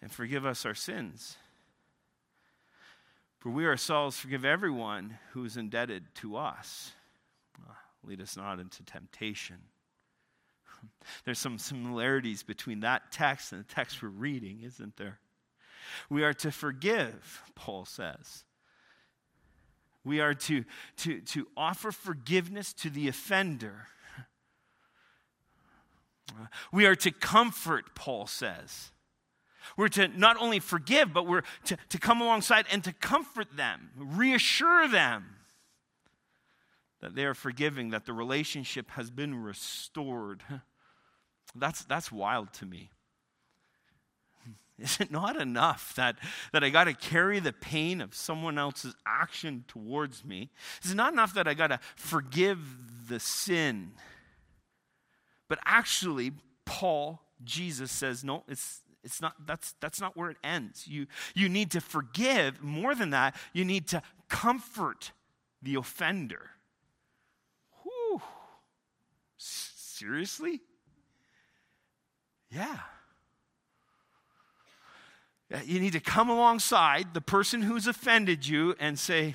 and 0.00 0.10
forgive 0.10 0.46
us 0.46 0.64
our 0.64 0.74
sins. 0.74 1.36
For 3.38 3.50
we 3.50 3.66
ourselves 3.66 4.18
forgive 4.18 4.44
everyone 4.44 5.18
who 5.32 5.44
is 5.44 5.56
indebted 5.56 6.14
to 6.16 6.36
us. 6.36 6.92
Lead 8.06 8.20
us 8.20 8.36
not 8.36 8.60
into 8.60 8.84
temptation. 8.84 9.56
There's 11.24 11.38
some 11.38 11.58
similarities 11.58 12.42
between 12.42 12.80
that 12.80 13.10
text 13.10 13.52
and 13.52 13.60
the 13.60 13.74
text 13.74 14.02
we're 14.02 14.08
reading, 14.08 14.60
isn't 14.64 14.96
there? 14.96 15.18
We 16.08 16.24
are 16.24 16.34
to 16.34 16.50
forgive, 16.50 17.42
Paul 17.54 17.84
says. 17.84 18.44
We 20.04 20.20
are 20.20 20.34
to, 20.34 20.64
to, 20.98 21.20
to 21.20 21.48
offer 21.56 21.90
forgiveness 21.90 22.72
to 22.74 22.90
the 22.90 23.08
offender. 23.08 23.88
We 26.72 26.86
are 26.86 26.94
to 26.96 27.10
comfort, 27.10 27.94
Paul 27.94 28.26
says. 28.26 28.92
We're 29.76 29.88
to 29.88 30.08
not 30.08 30.36
only 30.38 30.60
forgive, 30.60 31.12
but 31.12 31.26
we're 31.26 31.42
to, 31.64 31.76
to 31.88 31.98
come 31.98 32.20
alongside 32.20 32.66
and 32.70 32.84
to 32.84 32.92
comfort 32.92 33.56
them, 33.56 33.90
reassure 33.96 34.86
them 34.86 35.24
that 37.06 37.14
they 37.14 37.24
are 37.24 37.34
forgiving, 37.34 37.90
that 37.90 38.04
the 38.04 38.12
relationship 38.12 38.90
has 38.90 39.12
been 39.12 39.40
restored. 39.40 40.42
That's, 41.54 41.84
that's 41.84 42.10
wild 42.10 42.52
to 42.54 42.66
me. 42.66 42.90
Is 44.80 44.98
it 45.00 45.12
not 45.12 45.40
enough 45.40 45.94
that, 45.94 46.16
that 46.52 46.64
I 46.64 46.70
got 46.70 46.84
to 46.84 46.92
carry 46.92 47.38
the 47.38 47.52
pain 47.52 48.00
of 48.00 48.12
someone 48.12 48.58
else's 48.58 48.96
action 49.06 49.64
towards 49.68 50.24
me? 50.24 50.50
Is 50.82 50.90
it 50.90 50.96
not 50.96 51.12
enough 51.12 51.32
that 51.34 51.46
I 51.46 51.54
got 51.54 51.68
to 51.68 51.78
forgive 51.94 52.58
the 53.08 53.20
sin? 53.20 53.92
But 55.48 55.60
actually, 55.64 56.32
Paul, 56.64 57.22
Jesus 57.44 57.92
says, 57.92 58.24
no, 58.24 58.42
it's, 58.48 58.80
it's 59.04 59.22
not, 59.22 59.34
that's, 59.46 59.76
that's 59.80 60.00
not 60.00 60.16
where 60.16 60.30
it 60.30 60.38
ends. 60.42 60.88
You, 60.88 61.06
you 61.34 61.48
need 61.48 61.70
to 61.70 61.80
forgive. 61.80 62.62
More 62.62 62.96
than 62.96 63.10
that, 63.10 63.36
you 63.52 63.64
need 63.64 63.86
to 63.88 64.02
comfort 64.28 65.12
the 65.62 65.76
offender. 65.76 66.50
Seriously? 69.96 70.60
Yeah. 72.50 72.80
You 75.64 75.80
need 75.80 75.94
to 75.94 76.00
come 76.00 76.28
alongside 76.28 77.14
the 77.14 77.22
person 77.22 77.62
who's 77.62 77.86
offended 77.86 78.46
you 78.46 78.74
and 78.78 78.98
say, 78.98 79.34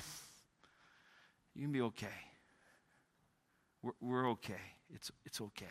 You 1.56 1.62
can 1.62 1.72
be 1.72 1.80
okay. 1.80 2.06
We're, 3.82 3.92
we're 4.00 4.30
okay. 4.30 4.54
It's, 4.94 5.10
it's 5.24 5.40
okay. 5.40 5.66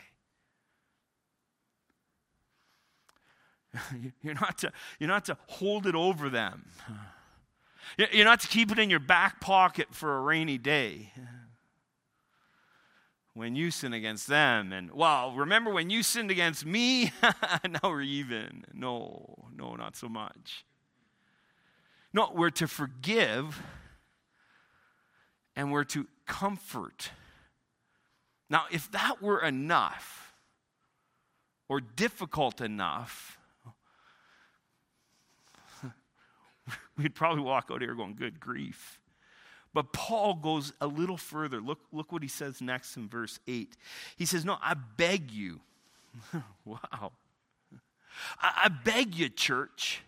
You're 4.21 4.33
not, 4.33 4.57
to, 4.57 4.73
you're 4.99 5.07
not 5.07 5.23
to 5.25 5.37
hold 5.47 5.87
it 5.87 5.95
over 5.95 6.29
them. 6.29 6.65
You're 8.11 8.25
not 8.25 8.41
to 8.41 8.47
keep 8.49 8.69
it 8.69 8.79
in 8.79 8.89
your 8.89 8.99
back 8.99 9.39
pocket 9.39 9.87
for 9.91 10.17
a 10.17 10.19
rainy 10.19 10.57
day 10.57 11.13
when 13.33 13.55
you 13.55 13.71
sin 13.71 13.93
against 13.93 14.27
them. 14.27 14.73
And, 14.73 14.91
well, 14.91 15.31
remember 15.33 15.71
when 15.71 15.89
you 15.89 16.03
sinned 16.03 16.31
against 16.31 16.65
me? 16.65 17.11
now 17.21 17.79
we're 17.83 18.01
even. 18.01 18.65
No, 18.73 19.49
no, 19.55 19.75
not 19.75 19.95
so 19.95 20.09
much. 20.09 20.65
No, 22.13 22.31
we're 22.33 22.49
to 22.51 22.67
forgive 22.67 23.61
and 25.55 25.71
we're 25.71 25.85
to 25.85 26.07
comfort. 26.25 27.11
Now, 28.49 28.65
if 28.71 28.91
that 28.91 29.21
were 29.21 29.41
enough 29.41 30.35
or 31.69 31.79
difficult 31.79 32.59
enough, 32.59 33.37
we'd 36.97 37.15
probably 37.15 37.43
walk 37.43 37.69
out 37.71 37.81
here 37.81 37.95
going, 37.95 38.15
good 38.15 38.39
grief. 38.39 39.00
But 39.73 39.93
Paul 39.93 40.35
goes 40.35 40.73
a 40.81 40.87
little 40.87 41.17
further. 41.17 41.61
Look, 41.61 41.79
look 41.91 42.11
what 42.11 42.21
he 42.21 42.27
says 42.27 42.61
next 42.61 42.97
in 42.97 43.07
verse 43.07 43.39
8. 43.47 43.77
He 44.17 44.25
says, 44.25 44.43
No, 44.43 44.57
I 44.61 44.73
beg 44.73 45.31
you. 45.31 45.61
wow. 46.65 47.13
I, 48.39 48.63
I 48.65 48.67
beg 48.69 49.15
you, 49.15 49.29
church, 49.29 50.01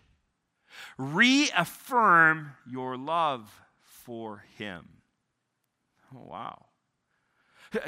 reaffirm 0.98 2.52
your 2.70 2.96
love 2.96 3.50
for 3.82 4.44
him. 4.58 4.88
Oh, 6.14 6.26
wow. 6.28 6.66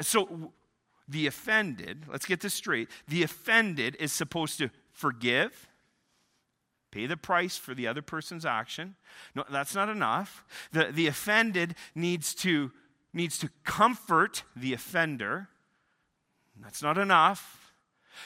So 0.01 0.51
the 1.07 1.27
offended, 1.27 2.05
let's 2.11 2.25
get 2.25 2.41
this 2.41 2.53
straight, 2.53 2.89
the 3.07 3.23
offended 3.23 3.95
is 3.99 4.11
supposed 4.11 4.57
to 4.57 4.69
forgive, 4.91 5.69
pay 6.97 7.05
the 7.05 7.15
price 7.15 7.57
for 7.57 7.75
the 7.75 7.85
other 7.85 8.01
person's 8.01 8.43
action. 8.43 8.95
No, 9.35 9.43
that's 9.51 9.75
not 9.75 9.87
enough. 9.87 10.43
The, 10.71 10.85
the 10.85 11.05
offended 11.05 11.75
needs 11.93 12.33
to, 12.35 12.71
needs 13.13 13.37
to 13.37 13.49
comfort 13.63 14.43
the 14.55 14.73
offender. 14.73 15.49
That's 16.59 16.81
not 16.81 16.97
enough. 16.97 17.71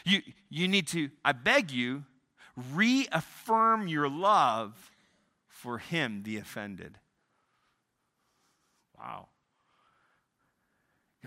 You, 0.06 0.22
you 0.50 0.70
need 0.70 0.88
to, 0.90 1.10
I 1.26 1.34
beg 1.34 1.70
you, 1.70 2.06
reaffirm 2.56 3.90
your 3.90 4.08
love 4.08 4.92
for 5.50 5.78
him, 5.78 6.24
the 6.24 6.38
offended. 6.38 6.98
Wow. 8.98 9.28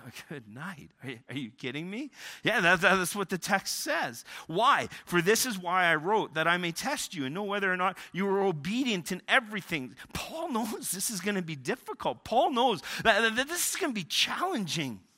Good 0.29 0.49
night. 0.49 0.91
Are 1.03 1.11
you, 1.11 1.19
are 1.29 1.37
you 1.37 1.51
kidding 1.51 1.89
me? 1.89 2.11
Yeah, 2.43 2.61
that, 2.61 2.81
that's 2.81 3.15
what 3.15 3.29
the 3.29 3.39
text 3.39 3.81
says. 3.81 4.25
Why? 4.47 4.89
For 5.05 5.23
this 5.23 5.47
is 5.47 5.59
why 5.59 5.85
I 5.85 5.95
wrote, 5.97 6.35
that 6.35 6.49
I 6.49 6.57
may 6.57 6.73
test 6.73 7.15
you 7.15 7.25
and 7.25 7.35
know 7.35 7.45
whether 7.45 7.73
or 7.73 7.77
not 7.77 7.97
you 8.13 8.27
are 8.29 8.43
obedient 8.43 9.13
in 9.13 9.23
everything. 9.29 9.95
Paul 10.13 10.49
knows 10.53 10.91
this 10.91 11.11
is 11.11 11.21
going 11.21 11.37
to 11.37 11.43
be 11.43 11.57
difficult. 11.57 12.25
Paul 12.25 12.51
knows 12.51 12.83
that, 13.03 13.37
that 13.37 13.49
this 13.49 13.71
is 13.71 13.77
going 13.77 13.93
to 13.93 14.01
be 14.01 14.05
challenging. 14.05 15.01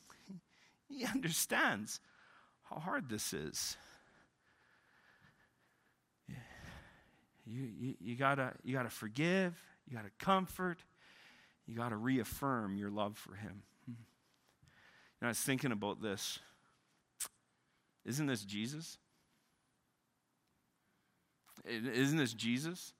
He 0.88 1.04
understands 1.04 2.00
how 2.70 2.78
hard 2.78 3.10
this 3.10 3.34
is. 3.34 3.76
You, 7.44 7.68
you, 7.78 7.94
you, 8.00 8.16
gotta, 8.16 8.52
you 8.64 8.74
gotta 8.74 8.88
forgive, 8.88 9.60
you 9.86 9.96
gotta 9.96 10.10
comfort, 10.18 10.78
you 11.66 11.76
gotta 11.76 11.96
reaffirm 11.96 12.76
your 12.76 12.90
love 12.90 13.18
for 13.18 13.34
him. 13.34 13.62
Know, 15.20 15.28
I 15.28 15.30
was 15.30 15.38
thinking 15.38 15.72
about 15.72 16.02
this. 16.02 16.38
Isn't 18.04 18.26
this 18.26 18.44
Jesus? 18.44 18.98
Isn't 21.64 22.18
this 22.18 22.34
Jesus? 22.34 22.92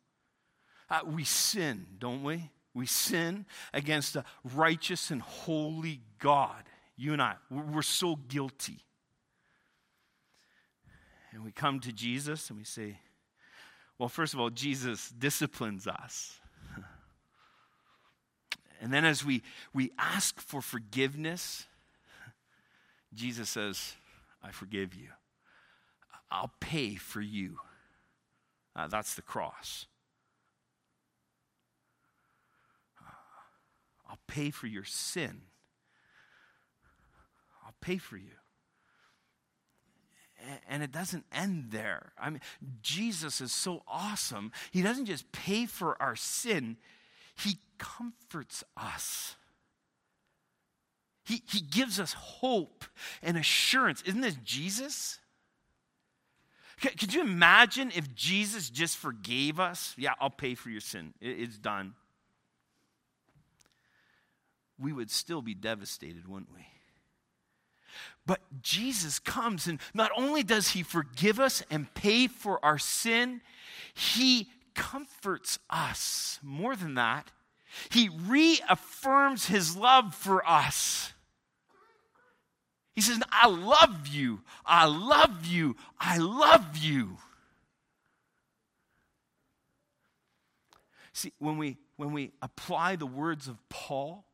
Uh, 0.91 1.01
we 1.07 1.25
sin, 1.25 1.87
don't 1.99 2.23
we? 2.23 2.51
We 2.75 2.87
sin 2.87 3.47
against 3.73 4.17
a 4.17 4.25
righteous 4.55 5.11
and 5.11 5.23
holy 5.23 6.01
God. 6.19 6.63
You 6.97 7.13
and 7.13 7.23
I, 7.23 7.35
we're 7.51 7.83
so 7.83 8.17
guilty. 8.17 8.81
And 11.33 11.45
we 11.45 11.53
come 11.53 11.81
to 11.81 11.93
Jesus 11.93 12.49
and 12.49 12.59
we 12.59 12.65
say, 12.65 12.99
well, 13.99 14.09
first 14.09 14.35
of 14.35 14.41
all, 14.41 14.51
Jesus 14.51 15.11
disciplines 15.11 15.87
us. 15.87 16.41
And 18.79 18.93
then 18.93 19.07
as 19.07 19.25
we, 19.25 19.43
we 19.73 19.91
ask 19.99 20.39
for 20.39 20.61
forgiveness, 20.61 21.65
Jesus 23.17 23.49
says, 23.49 23.95
I 24.43 24.51
forgive 24.51 24.95
you. 24.95 25.09
I'll 26.31 26.53
pay 26.61 26.95
for 26.97 27.21
you. 27.21 27.59
Uh, 28.75 28.89
that's 28.89 29.15
the 29.15 29.23
cross. 29.23 29.87
I'll 34.09 34.19
pay 34.27 34.51
for 34.51 34.67
your 34.67 34.85
sin. 34.85 35.43
I'll 37.65 37.75
pay 37.81 37.99
for 37.99 38.17
you 38.17 38.37
and 40.69 40.83
it 40.83 40.93
doesn't 40.93 41.25
end 41.33 41.69
there. 41.71 42.13
I 42.19 42.31
mean, 42.31 42.41
Jesus 42.83 43.41
is 43.41 43.53
so 43.53 43.83
awesome. 43.87 44.53
He 44.71 44.83
doesn't 44.83 45.07
just 45.07 45.31
pay 45.33 45.67
for 45.67 46.01
our 46.01 46.17
sin, 46.17 46.77
He 47.37 47.59
comforts 47.79 48.65
us. 48.77 49.37
He, 51.27 51.43
he 51.51 51.61
gives 51.61 51.99
us 51.99 52.13
hope 52.13 52.85
and 53.21 53.37
assurance. 53.37 54.01
Isn't 54.03 54.21
this 54.21 54.37
Jesus? 54.45 55.19
Could 56.81 57.13
you 57.13 57.23
imagine 57.23 57.91
if 57.95 58.15
Jesus 58.15 58.71
just 58.71 58.97
forgave 58.97 59.59
us? 59.59 59.93
Yeah, 59.99 60.13
I'll 60.21 60.31
pay 60.31 60.55
for 60.55 60.71
your 60.71 60.81
sin. 60.81 61.15
It's 61.21 61.59
done. 61.59 61.95
We 64.79 64.93
would 64.93 65.11
still 65.11 65.43
be 65.43 65.55
devastated, 65.55 66.29
wouldn't 66.29 66.55
we? 66.55 66.67
But 68.25 68.41
Jesus 68.63 69.19
comes, 69.19 69.67
and 69.67 69.81
not 69.95 70.13
only 70.17 70.43
does 70.43 70.71
he 70.71 70.83
forgive 70.83 71.41
us 71.41 71.63
and 71.71 71.93
pay 71.95 72.29
for 72.29 72.65
our 72.65 72.79
sin, 72.79 73.41
he 73.95 74.51
comforts 74.75 75.59
us. 75.71 76.39
More 76.43 76.77
than 76.77 76.95
that, 76.95 77.33
he 77.91 78.09
reaffirms 78.09 79.47
his 79.47 79.77
love 79.77 80.15
for 80.15 80.47
us. 80.49 81.15
He 82.97 83.03
says, 83.03 83.21
I 83.31 83.47
love 83.47 84.07
you, 84.07 84.41
I 84.65 84.87
love 84.87 85.45
you, 85.45 85.77
I 86.01 86.17
love 86.17 86.79
you. 86.79 87.19
See, 91.13 91.35
when 91.39 91.59
we, 91.59 91.77
when 91.97 92.13
we 92.13 92.33
apply 92.41 92.97
the 92.97 93.05
words 93.07 93.49
of 93.49 93.59
Paul, 93.69 94.25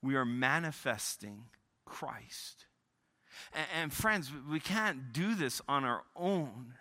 we 0.00 0.14
are 0.14 0.24
manifesting 0.24 1.46
Christ. 1.84 2.66
And, 3.52 3.66
and, 3.82 3.92
friends, 3.92 4.30
we 4.48 4.60
can't 4.60 5.12
do 5.12 5.34
this 5.34 5.60
on 5.68 5.84
our 5.84 6.04
own. 6.14 6.74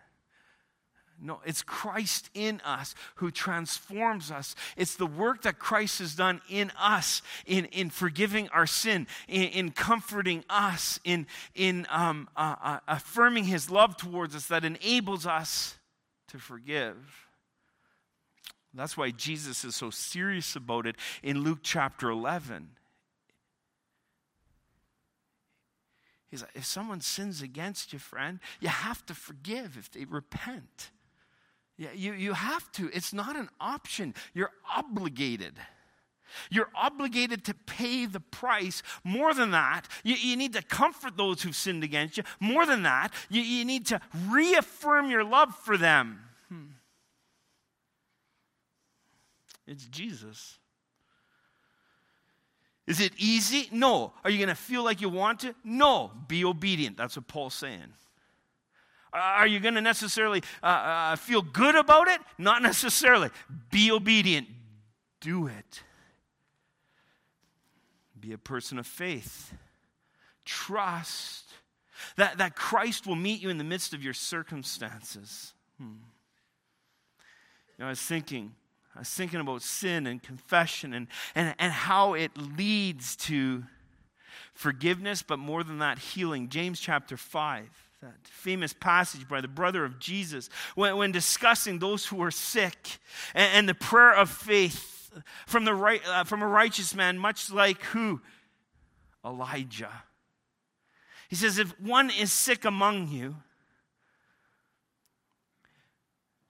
No, 1.24 1.40
it's 1.46 1.62
Christ 1.62 2.30
in 2.34 2.60
us 2.66 2.96
who 3.16 3.32
transforms 3.32 4.30
us. 4.30 4.56
It's 4.76 4.96
the 4.96 5.08
work 5.08 5.44
that 5.44 5.58
Christ 5.58 6.00
has 6.00 6.16
done 6.16 6.42
in 6.50 6.70
us, 6.78 7.22
in, 7.46 7.64
in 7.66 7.90
forgiving 7.90 8.50
our 8.50 8.68
sin, 8.68 9.08
in, 9.30 9.44
in 9.44 9.72
comforting 9.72 10.44
us, 10.50 11.00
in, 11.06 11.26
in 11.56 11.88
um, 11.90 12.28
uh, 12.36 12.56
uh, 12.62 12.80
affirming 12.90 13.46
his 13.46 13.72
love 13.72 13.96
towards 13.96 14.36
us 14.36 14.48
that 14.48 14.66
enables 14.66 15.26
us 15.26 15.76
to 16.28 16.40
forgive. 16.40 16.98
That's 18.74 18.98
why 18.98 19.12
Jesus 19.12 19.64
is 19.64 19.78
so 19.78 19.92
serious 19.92 20.58
about 20.58 20.86
it 20.86 20.98
in 21.22 21.42
Luke 21.42 21.60
chapter 21.64 22.10
11. 22.10 22.68
He's 26.30 26.42
like, 26.42 26.52
if 26.54 26.66
someone 26.66 27.00
sins 27.00 27.42
against 27.42 27.94
you, 27.94 28.00
friend, 28.00 28.40
you 28.60 28.68
have 28.68 29.06
to 29.06 29.14
forgive 29.14 29.78
if 29.78 29.90
they 29.90 30.04
repent. 30.04 30.92
Yeah, 31.78 31.92
you, 31.94 32.14
you 32.14 32.34
have 32.34 32.72
to. 32.74 32.90
It's 32.94 33.14
not 33.14 33.36
an 33.36 33.50
option. 33.60 34.14
You're 34.34 34.52
obligated. 34.76 35.54
You're 36.50 36.70
obligated 36.76 37.44
to 37.46 37.54
pay 37.54 38.06
the 38.06 38.20
price. 38.20 38.84
More 39.04 39.34
than 39.34 39.52
that, 39.52 39.88
you, 40.04 40.16
you 40.16 40.36
need 40.36 40.54
to 40.54 40.62
comfort 40.62 41.18
those 41.18 41.42
who've 41.42 41.56
sinned 41.56 41.84
against 41.84 42.18
you. 42.18 42.24
More 42.40 42.66
than 42.66 42.84
that, 42.84 43.10
you, 43.30 43.42
you 43.42 43.66
need 43.66 43.88
to 43.88 44.02
reaffirm 44.30 45.10
your 45.10 45.24
love 45.24 45.56
for 45.56 45.78
them. 45.78 46.20
Hmm. 46.50 46.64
It's 49.68 49.86
Jesus. 49.86 50.58
Is 52.86 53.00
it 53.00 53.14
easy? 53.18 53.70
No. 53.72 54.14
Are 54.24 54.30
you 54.30 54.38
going 54.38 54.50
to 54.50 54.56
feel 54.56 54.84
like 54.84 55.02
you 55.02 55.10
want 55.10 55.40
to? 55.42 55.56
No. 55.64 56.12
Be 56.28 56.44
obedient. 56.44 56.98
That's 56.98 57.16
what 57.16 57.28
Paul's 57.28 57.54
saying. 57.54 57.94
Are 59.14 59.48
you 59.48 59.60
going 59.60 59.76
to 59.76 59.82
necessarily 59.82 60.42
uh, 60.62 60.66
uh, 60.66 61.16
feel 61.16 61.42
good 61.42 61.76
about 61.76 62.08
it? 62.08 62.20
Not 62.38 62.62
necessarily. 62.62 63.30
Be 63.72 63.92
obedient. 63.92 64.48
Do 65.22 65.48
it. 65.48 65.84
Be 68.20 68.34
a 68.34 68.38
person 68.38 68.80
of 68.80 68.88
faith. 68.88 69.54
Trust 70.46 71.46
that, 72.18 72.38
that 72.40 72.56
Christ 72.56 73.06
will 73.06 73.16
meet 73.16 73.42
you 73.42 73.50
in 73.50 73.58
the 73.58 73.64
midst 73.64 73.94
of 73.94 74.04
your 74.04 74.14
circumstances. 74.14 75.54
Hmm. 75.78 75.94
You 77.78 77.80
know, 77.80 77.86
I 77.86 77.90
was 77.90 78.02
thinking 78.02 78.54
I 78.96 79.00
was 79.00 79.10
thinking 79.10 79.40
about 79.40 79.64
sin 79.64 80.06
and 80.06 80.22
confession 80.22 80.94
and, 80.94 81.08
and, 81.34 81.56
and 81.58 81.74
how 81.74 82.14
it 82.14 82.32
leads 82.38 83.16
to 83.16 83.64
forgiveness, 84.54 85.24
but 85.24 85.40
more 85.40 85.64
than 85.64 85.80
that, 85.80 85.98
healing. 85.98 86.50
James 86.50 86.80
chapter 86.80 87.18
5, 87.18 87.83
that 88.04 88.28
famous 88.28 88.74
passage 88.74 89.30
by 89.30 89.40
the 89.40 89.48
brother 89.48 89.86
of 89.86 89.98
Jesus, 89.98 90.50
when, 90.76 90.98
when 90.98 91.12
discussing 91.14 91.80
those 91.80 92.06
who 92.06 92.22
are 92.22 92.32
sick 92.32 92.98
and, 93.34 93.50
and 93.54 93.70
the 93.70 93.74
prayer 93.74 94.14
of 94.14 94.30
faith 94.30 95.10
from, 95.48 95.64
the 95.64 95.74
right, 95.74 96.02
uh, 96.08 96.26
from 96.26 96.42
a 96.42 96.48
righteous 96.48 96.94
man, 96.94 97.18
much 97.18 97.50
like 97.50 97.82
who? 97.84 98.20
Elijah. 99.26 100.04
He 101.30 101.38
says, 101.38 101.58
If 101.58 101.80
one 101.80 102.10
is 102.10 102.34
sick 102.34 102.66
among 102.66 103.08
you, 103.08 103.38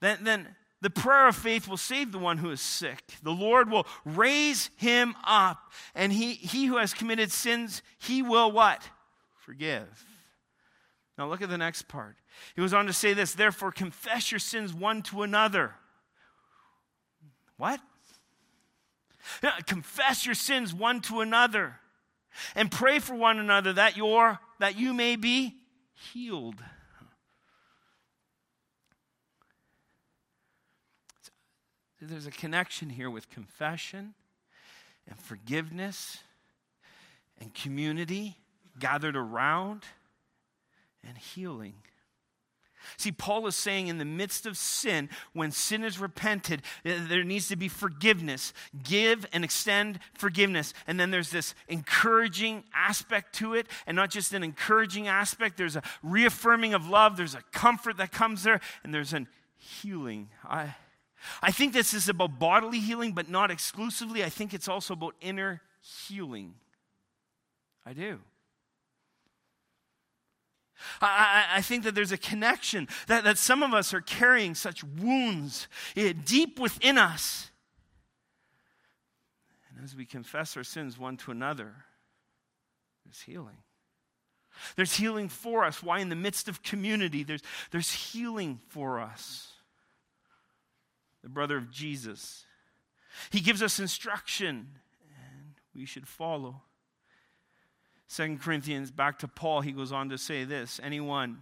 then, 0.00 0.18
then 0.22 0.56
the 0.80 0.90
prayer 0.90 1.28
of 1.28 1.36
faith 1.36 1.68
will 1.68 1.76
save 1.76 2.10
the 2.10 2.18
one 2.18 2.38
who 2.38 2.50
is 2.50 2.60
sick. 2.60 3.00
The 3.22 3.30
Lord 3.30 3.70
will 3.70 3.86
raise 4.04 4.70
him 4.76 5.14
up. 5.22 5.70
And 5.94 6.12
he, 6.12 6.32
he 6.32 6.66
who 6.66 6.78
has 6.78 6.92
committed 6.92 7.30
sins, 7.30 7.80
he 7.98 8.22
will 8.22 8.50
what? 8.50 8.82
Forgive. 9.38 10.04
Now 11.16 11.28
look 11.28 11.42
at 11.42 11.48
the 11.48 11.58
next 11.58 11.86
part. 11.88 12.16
He 12.54 12.60
goes 12.60 12.74
on 12.74 12.86
to 12.86 12.92
say 12.92 13.12
this 13.12 13.34
Therefore, 13.34 13.70
confess 13.72 14.32
your 14.32 14.40
sins 14.40 14.74
one 14.74 15.02
to 15.02 15.22
another. 15.22 15.74
What? 17.56 17.80
Confess 19.66 20.26
your 20.26 20.34
sins 20.34 20.74
one 20.74 21.00
to 21.02 21.20
another 21.20 21.76
and 22.54 22.70
pray 22.70 22.98
for 22.98 23.14
one 23.14 23.38
another 23.38 23.72
that, 23.72 23.96
your, 23.96 24.38
that 24.58 24.78
you 24.78 24.92
may 24.92 25.16
be 25.16 25.54
healed. 25.94 26.62
There's 32.00 32.26
a 32.26 32.30
connection 32.30 32.90
here 32.90 33.08
with 33.08 33.30
confession 33.30 34.12
and 35.08 35.18
forgiveness 35.18 36.18
and 37.40 37.54
community 37.54 38.36
gathered 38.78 39.16
around 39.16 39.84
and 41.06 41.16
healing. 41.16 41.74
See, 42.96 43.12
Paul 43.12 43.46
is 43.46 43.56
saying 43.56 43.88
in 43.88 43.98
the 43.98 44.04
midst 44.04 44.46
of 44.46 44.56
sin, 44.56 45.08
when 45.32 45.50
sin 45.50 45.84
is 45.84 45.98
repented, 45.98 46.62
eh, 46.84 46.98
there 47.08 47.24
needs 47.24 47.48
to 47.48 47.56
be 47.56 47.68
forgiveness. 47.68 48.52
Give 48.82 49.26
and 49.32 49.44
extend 49.44 50.00
forgiveness. 50.14 50.74
And 50.86 50.98
then 50.98 51.10
there's 51.10 51.30
this 51.30 51.54
encouraging 51.68 52.64
aspect 52.74 53.34
to 53.36 53.54
it, 53.54 53.66
and 53.86 53.96
not 53.96 54.10
just 54.10 54.32
an 54.32 54.42
encouraging 54.42 55.08
aspect, 55.08 55.56
there's 55.56 55.76
a 55.76 55.82
reaffirming 56.02 56.74
of 56.74 56.88
love, 56.88 57.16
there's 57.16 57.34
a 57.34 57.42
comfort 57.52 57.96
that 57.96 58.12
comes 58.12 58.42
there, 58.42 58.60
and 58.82 58.92
there's 58.92 59.12
an 59.12 59.28
healing. 59.56 60.28
I, 60.44 60.74
I 61.42 61.50
think 61.50 61.72
this 61.72 61.94
is 61.94 62.08
about 62.08 62.38
bodily 62.38 62.80
healing, 62.80 63.12
but 63.12 63.28
not 63.28 63.50
exclusively. 63.50 64.22
I 64.22 64.28
think 64.28 64.52
it's 64.52 64.68
also 64.68 64.94
about 64.94 65.14
inner 65.20 65.62
healing. 65.80 66.54
I 67.86 67.92
do. 67.92 68.20
I, 71.00 71.46
I, 71.56 71.60
think 71.60 71.84
that 71.84 71.94
there's 71.94 72.12
a 72.12 72.18
connection, 72.18 72.88
that, 73.06 73.24
that 73.24 73.38
some 73.38 73.62
of 73.62 73.72
us 73.74 73.94
are 73.94 74.00
carrying 74.00 74.54
such 74.54 74.84
wounds 74.84 75.68
eh, 75.96 76.12
deep 76.24 76.58
within 76.58 76.98
us. 76.98 77.50
And 79.68 79.84
as 79.84 79.96
we 79.96 80.04
confess 80.04 80.56
our 80.56 80.64
sins 80.64 80.98
one 80.98 81.16
to 81.18 81.30
another, 81.30 81.74
there's 83.04 83.20
healing. 83.20 83.58
There's 84.76 84.96
healing 84.96 85.28
for 85.28 85.64
us. 85.64 85.82
Why, 85.82 85.98
in 85.98 86.08
the 86.08 86.16
midst 86.16 86.48
of 86.48 86.62
community, 86.62 87.24
there's, 87.24 87.42
there's 87.70 87.92
healing 87.92 88.60
for 88.68 89.00
us. 89.00 89.52
The 91.22 91.28
brother 91.28 91.56
of 91.56 91.70
Jesus. 91.70 92.46
He 93.30 93.40
gives 93.40 93.62
us 93.62 93.80
instruction, 93.80 94.68
and 95.16 95.54
we 95.74 95.86
should 95.86 96.06
follow. 96.06 96.62
Second 98.06 98.40
Corinthians, 98.40 98.90
back 98.90 99.18
to 99.20 99.28
Paul, 99.28 99.60
he 99.60 99.72
goes 99.72 99.92
on 99.92 100.10
to 100.10 100.18
say 100.18 100.44
this 100.44 100.80
anyone. 100.82 101.38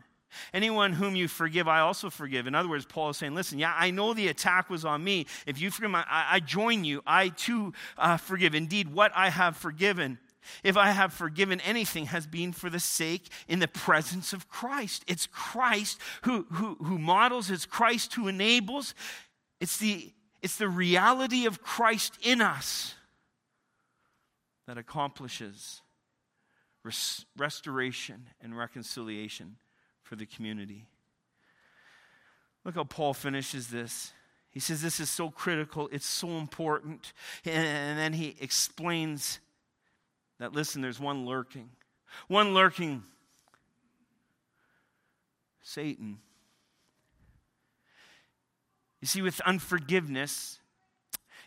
Anyone 0.54 0.94
whom 0.94 1.14
you 1.14 1.28
forgive, 1.28 1.68
I 1.68 1.80
also 1.80 2.08
forgive. 2.08 2.46
In 2.46 2.54
other 2.54 2.68
words, 2.68 2.86
Paul 2.86 3.10
is 3.10 3.18
saying, 3.18 3.34
listen, 3.34 3.58
yeah, 3.58 3.74
I 3.76 3.90
know 3.90 4.14
the 4.14 4.28
attack 4.28 4.70
was 4.70 4.82
on 4.84 5.04
me. 5.04 5.26
If 5.46 5.60
you 5.60 5.70
forgive, 5.70 5.94
I, 5.94 6.04
I 6.08 6.40
join 6.40 6.84
you. 6.84 7.02
I 7.06 7.28
too 7.28 7.74
uh, 7.98 8.16
forgive. 8.16 8.54
Indeed, 8.54 8.92
what 8.92 9.12
I 9.14 9.28
have 9.28 9.58
forgiven, 9.58 10.18
if 10.64 10.76
I 10.76 10.90
have 10.90 11.12
forgiven 11.12 11.60
anything, 11.60 12.06
has 12.06 12.26
been 12.26 12.52
for 12.52 12.70
the 12.70 12.80
sake 12.80 13.28
in 13.46 13.58
the 13.58 13.68
presence 13.68 14.32
of 14.32 14.48
Christ. 14.48 15.04
It's 15.06 15.26
Christ 15.26 15.98
who, 16.22 16.46
who, 16.52 16.76
who 16.82 16.98
models, 16.98 17.50
it's 17.50 17.66
Christ 17.66 18.14
who 18.14 18.28
enables. 18.28 18.94
It's 19.60 19.76
the, 19.76 20.12
it's 20.40 20.56
the 20.56 20.68
reality 20.68 21.46
of 21.46 21.62
Christ 21.62 22.16
in 22.22 22.40
us 22.40 22.94
that 24.66 24.78
accomplishes 24.78 25.82
res- 26.82 27.24
restoration 27.36 28.28
and 28.40 28.56
reconciliation 28.56 29.56
for 30.02 30.16
the 30.16 30.26
community. 30.26 30.86
Look 32.64 32.76
how 32.76 32.84
Paul 32.84 33.14
finishes 33.14 33.68
this. 33.68 34.12
He 34.50 34.60
says, 34.60 34.82
This 34.82 35.00
is 35.00 35.10
so 35.10 35.30
critical, 35.30 35.88
it's 35.92 36.06
so 36.06 36.28
important. 36.38 37.12
And, 37.44 37.66
and 37.66 37.98
then 37.98 38.12
he 38.12 38.36
explains 38.40 39.40
that, 40.38 40.52
listen, 40.52 40.82
there's 40.82 41.00
one 41.00 41.26
lurking. 41.26 41.70
One 42.28 42.54
lurking 42.54 43.04
Satan. 45.62 46.18
You 49.00 49.06
see, 49.06 49.22
with 49.22 49.40
unforgiveness, 49.42 50.58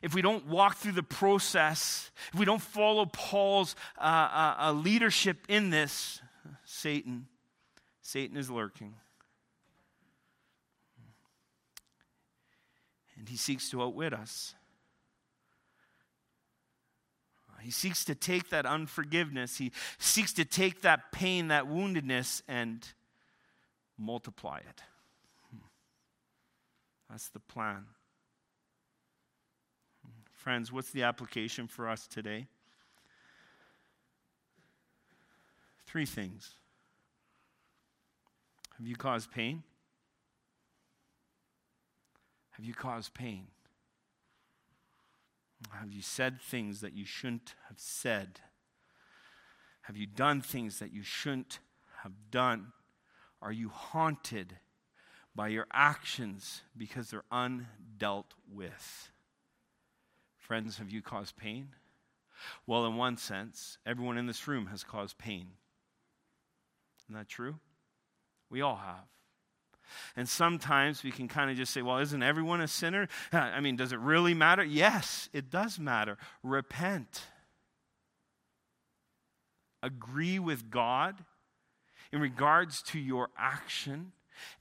if 0.05 0.13
we 0.13 0.21
don't 0.21 0.45
walk 0.45 0.75
through 0.75 0.91
the 0.91 1.01
process, 1.01 2.11
if 2.31 2.39
we 2.39 2.45
don't 2.45 2.61
follow 2.61 3.07
Paul's 3.07 3.75
uh, 3.97 4.03
uh, 4.03 4.55
uh, 4.59 4.71
leadership 4.71 5.37
in 5.49 5.71
this, 5.71 6.21
Satan, 6.63 7.25
Satan 8.03 8.37
is 8.37 8.51
lurking. 8.51 8.93
And 13.17 13.27
he 13.27 13.35
seeks 13.35 13.71
to 13.71 13.81
outwit 13.81 14.13
us. 14.13 14.53
He 17.63 17.71
seeks 17.71 18.05
to 18.05 18.13
take 18.13 18.51
that 18.51 18.67
unforgiveness, 18.67 19.57
he 19.57 19.71
seeks 19.97 20.33
to 20.33 20.45
take 20.45 20.83
that 20.83 21.11
pain, 21.11 21.47
that 21.47 21.65
woundedness, 21.65 22.43
and 22.47 22.87
multiply 23.97 24.57
it. 24.57 24.83
Hmm. 25.49 25.65
That's 27.09 27.29
the 27.29 27.39
plan. 27.39 27.85
Friends, 30.45 30.71
what's 30.71 30.91
the 30.91 31.01
application 31.01 31.65
for 31.65 31.89
us 31.89 32.05
today? 32.05 32.45
Three 35.87 36.05
things. 36.05 36.51
Have 38.77 38.85
you 38.85 38.95
caused 38.95 39.31
pain? 39.31 39.63
Have 42.51 42.63
you 42.63 42.75
caused 42.75 43.15
pain? 43.15 43.47
Have 45.71 45.91
you 45.91 46.03
said 46.03 46.39
things 46.39 46.79
that 46.81 46.93
you 46.93 47.05
shouldn't 47.05 47.55
have 47.67 47.79
said? 47.79 48.39
Have 49.81 49.97
you 49.97 50.05
done 50.05 50.41
things 50.41 50.77
that 50.77 50.93
you 50.93 51.01
shouldn't 51.01 51.57
have 52.03 52.13
done? 52.29 52.71
Are 53.41 53.51
you 53.51 53.69
haunted 53.69 54.57
by 55.35 55.47
your 55.47 55.65
actions 55.73 56.61
because 56.77 57.09
they're 57.09 57.23
undealt 57.31 58.35
with? 58.47 59.09
Friends, 60.45 60.77
have 60.77 60.91
you 60.91 61.01
caused 61.01 61.35
pain? 61.35 61.69
Well, 62.67 62.85
in 62.85 62.97
one 62.97 63.17
sense, 63.17 63.79
everyone 63.83 64.19
in 64.19 64.27
this 64.27 64.47
room 64.47 64.67
has 64.67 64.83
caused 64.83 65.17
pain. 65.17 65.47
Isn't 67.01 67.15
that 67.15 67.27
true? 67.27 67.55
We 68.51 68.61
all 68.61 68.75
have. 68.75 69.07
And 70.15 70.29
sometimes 70.29 71.03
we 71.03 71.09
can 71.09 71.27
kind 71.27 71.49
of 71.49 71.57
just 71.57 71.73
say, 71.73 71.81
well, 71.81 71.97
isn't 71.97 72.21
everyone 72.21 72.61
a 72.61 72.67
sinner? 72.67 73.07
I 73.33 73.59
mean, 73.59 73.75
does 73.75 73.91
it 73.91 73.97
really 73.97 74.35
matter? 74.35 74.63
Yes, 74.63 75.29
it 75.33 75.49
does 75.49 75.79
matter. 75.79 76.15
Repent. 76.43 77.23
Agree 79.81 80.37
with 80.37 80.69
God 80.69 81.25
in 82.11 82.21
regards 82.21 82.83
to 82.83 82.99
your 82.99 83.29
action 83.35 84.11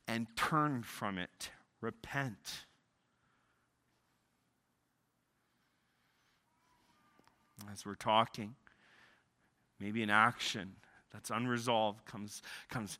and 0.08 0.28
turn 0.34 0.82
from 0.82 1.18
it. 1.18 1.50
Repent. 1.82 2.64
As 7.72 7.84
we're 7.84 7.94
talking. 7.94 8.54
Maybe 9.80 10.02
an 10.02 10.10
action 10.10 10.76
that's 11.12 11.30
unresolved 11.30 12.04
comes, 12.06 12.42
comes 12.68 12.98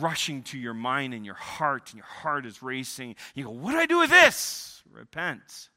rushing 0.00 0.42
to 0.44 0.58
your 0.58 0.74
mind 0.74 1.14
and 1.14 1.24
your 1.24 1.34
heart, 1.34 1.90
and 1.90 1.96
your 1.96 2.06
heart 2.06 2.46
is 2.46 2.62
racing. 2.62 3.16
You 3.34 3.44
go, 3.44 3.50
What 3.50 3.72
do 3.72 3.78
I 3.78 3.86
do 3.86 3.98
with 3.98 4.10
this? 4.10 4.82
Repent. 4.90 5.68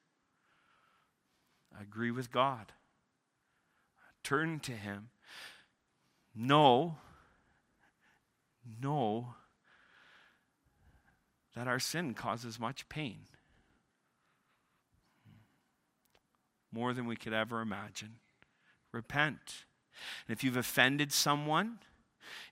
Agree 1.79 2.11
with 2.11 2.31
God. 2.31 2.71
Turn 4.23 4.59
to 4.61 4.71
Him. 4.71 5.09
Know, 6.35 6.97
know 8.81 9.35
that 11.55 11.67
our 11.67 11.79
sin 11.79 12.13
causes 12.13 12.59
much 12.59 12.89
pain. 12.89 13.25
More 16.73 16.93
than 16.93 17.05
we 17.05 17.15
could 17.15 17.33
ever 17.33 17.61
imagine. 17.61 18.15
Repent. 18.91 19.65
And 20.27 20.35
if 20.35 20.43
you've 20.43 20.57
offended 20.57 21.11
someone 21.11 21.79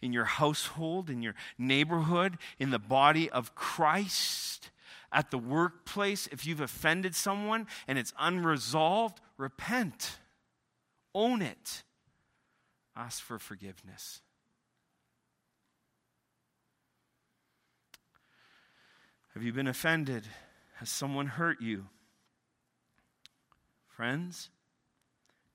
in 0.02 0.14
your 0.14 0.26
household, 0.26 1.10
in 1.10 1.22
your 1.22 1.36
neighborhood, 1.58 2.38
in 2.60 2.70
the 2.70 2.80
body 2.80 3.30
of 3.30 3.56
Christ, 3.56 4.70
at 5.12 5.32
the 5.32 5.38
workplace, 5.38 6.28
if 6.28 6.46
you've 6.46 6.62
offended 6.62 7.16
someone 7.16 7.68
and 7.88 7.98
it's 7.98 8.14
unresolved, 8.20 9.20
repent. 9.38 10.20
Own 11.14 11.42
it. 11.42 11.84
Ask 12.96 13.22
for 13.22 13.38
forgiveness. 13.40 14.22
Have 19.34 19.44
you 19.44 19.54
been 19.54 19.68
offended? 19.68 20.26
Has 20.76 20.90
someone 20.90 21.28
hurt 21.28 21.62
you? 21.62 21.88
Friends, 24.02 24.50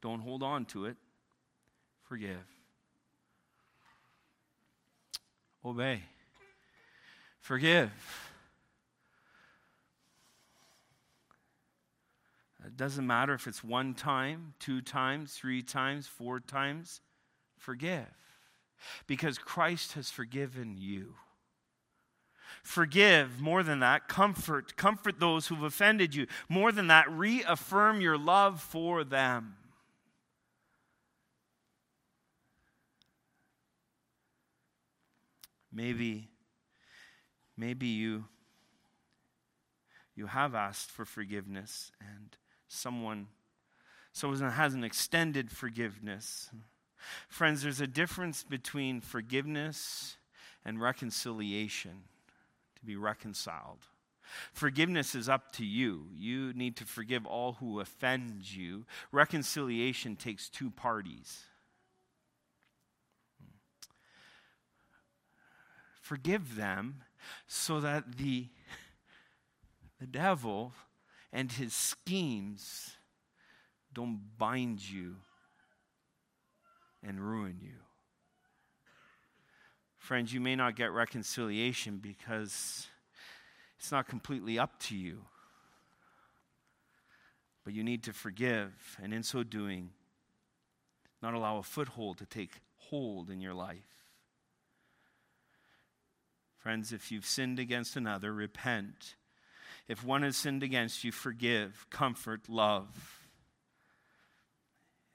don't 0.01 0.21
hold 0.21 0.45
on 0.45 0.67
to 0.67 0.85
it. 0.85 0.97
Forgive. 2.05 2.47
Obey. 5.65 6.03
Forgive. 7.41 7.91
It 12.65 12.77
doesn't 12.77 13.05
matter 13.05 13.35
if 13.35 13.49
it's 13.49 13.65
one 13.65 13.95
time, 13.95 14.55
two 14.61 14.81
times, 14.81 15.33
three 15.33 15.61
times, 15.61 16.07
four 16.07 16.39
times. 16.39 17.01
Forgive. 17.59 18.07
Because 19.09 19.39
Christ 19.39 19.95
has 19.95 20.13
forgiven 20.13 20.77
you. 20.79 21.15
Forgive. 22.63 23.41
More 23.41 23.63
than 23.63 23.81
that, 23.81 24.09
comfort. 24.09 24.77
Comfort 24.77 25.21
those 25.21 25.47
who've 25.47 25.63
offended 25.63 26.15
you. 26.15 26.27
More 26.49 26.73
than 26.73 26.89
that, 26.89 27.11
reaffirm 27.11 28.01
your 28.01 28.19
love 28.19 28.61
for 28.61 29.05
them. 29.05 29.57
Maybe, 35.73 36.31
maybe 37.55 37.87
you, 37.87 38.25
you 40.15 40.27
have 40.27 40.55
asked 40.55 40.91
for 40.91 41.05
forgiveness 41.05 41.93
and 42.01 42.35
someone, 42.67 43.27
someone 44.13 44.41
has 44.41 44.73
an 44.73 44.85
extended 44.85 45.51
forgiveness. 45.51 46.49
Friends, 47.29 47.63
there's 47.63 47.83
a 47.83 47.87
difference 47.87 48.43
between 48.43 49.03
forgiveness 49.03 50.17
and 50.65 50.81
reconciliation, 50.81 52.05
be 52.87 52.97
reconciled. 52.97 53.81
Forgiveness 54.53 55.15
is 55.15 55.29
up 55.29 55.53
to 55.53 55.65
you. 55.65 56.09
You 56.15 56.53
need 56.53 56.77
to 56.77 56.85
forgive 56.85 57.27
all 57.27 57.55
who 57.55 57.81
offend 57.81 58.53
you. 58.53 58.85
Reconciliation 59.13 60.17
takes 60.17 60.49
two 60.49 60.71
parties. 60.71 61.45
forgive 66.07 66.55
them 66.55 67.03
so 67.49 67.81
that 67.81 68.17
the, 68.17 68.47
the 70.01 70.07
devil 70.07 70.73
and 71.33 71.51
his 71.51 71.75
schemes 71.75 72.93
don't 73.93 74.21
bind 74.39 74.89
you 74.89 75.17
and 77.03 77.21
ruin 77.21 77.59
you. 77.61 77.86
Friends, 80.07 80.33
you 80.33 80.39
may 80.39 80.55
not 80.55 80.77
get 80.77 80.93
reconciliation 80.93 81.99
because 81.99 82.87
it's 83.77 83.91
not 83.91 84.07
completely 84.07 84.57
up 84.57 84.79
to 84.83 84.95
you. 84.97 85.23
But 87.65 87.75
you 87.75 87.83
need 87.83 88.05
to 88.05 88.13
forgive, 88.13 88.97
and 89.03 89.13
in 89.13 89.25
so 89.25 89.43
doing, 89.43 89.91
not 91.21 91.35
allow 91.35 91.59
a 91.59 91.65
foothold 91.65 92.19
to 92.19 92.25
take 92.25 92.53
hold 92.77 93.31
in 93.31 93.41
your 93.41 93.53
life. 93.53 93.83
Friends, 96.57 96.93
if 96.93 97.11
you've 97.11 97.27
sinned 97.27 97.59
against 97.59 97.97
another, 97.97 98.33
repent. 98.33 99.17
If 99.89 100.05
one 100.05 100.23
has 100.23 100.37
sinned 100.37 100.63
against 100.63 101.03
you, 101.03 101.11
forgive, 101.11 101.85
comfort, 101.91 102.49
love. 102.49 103.26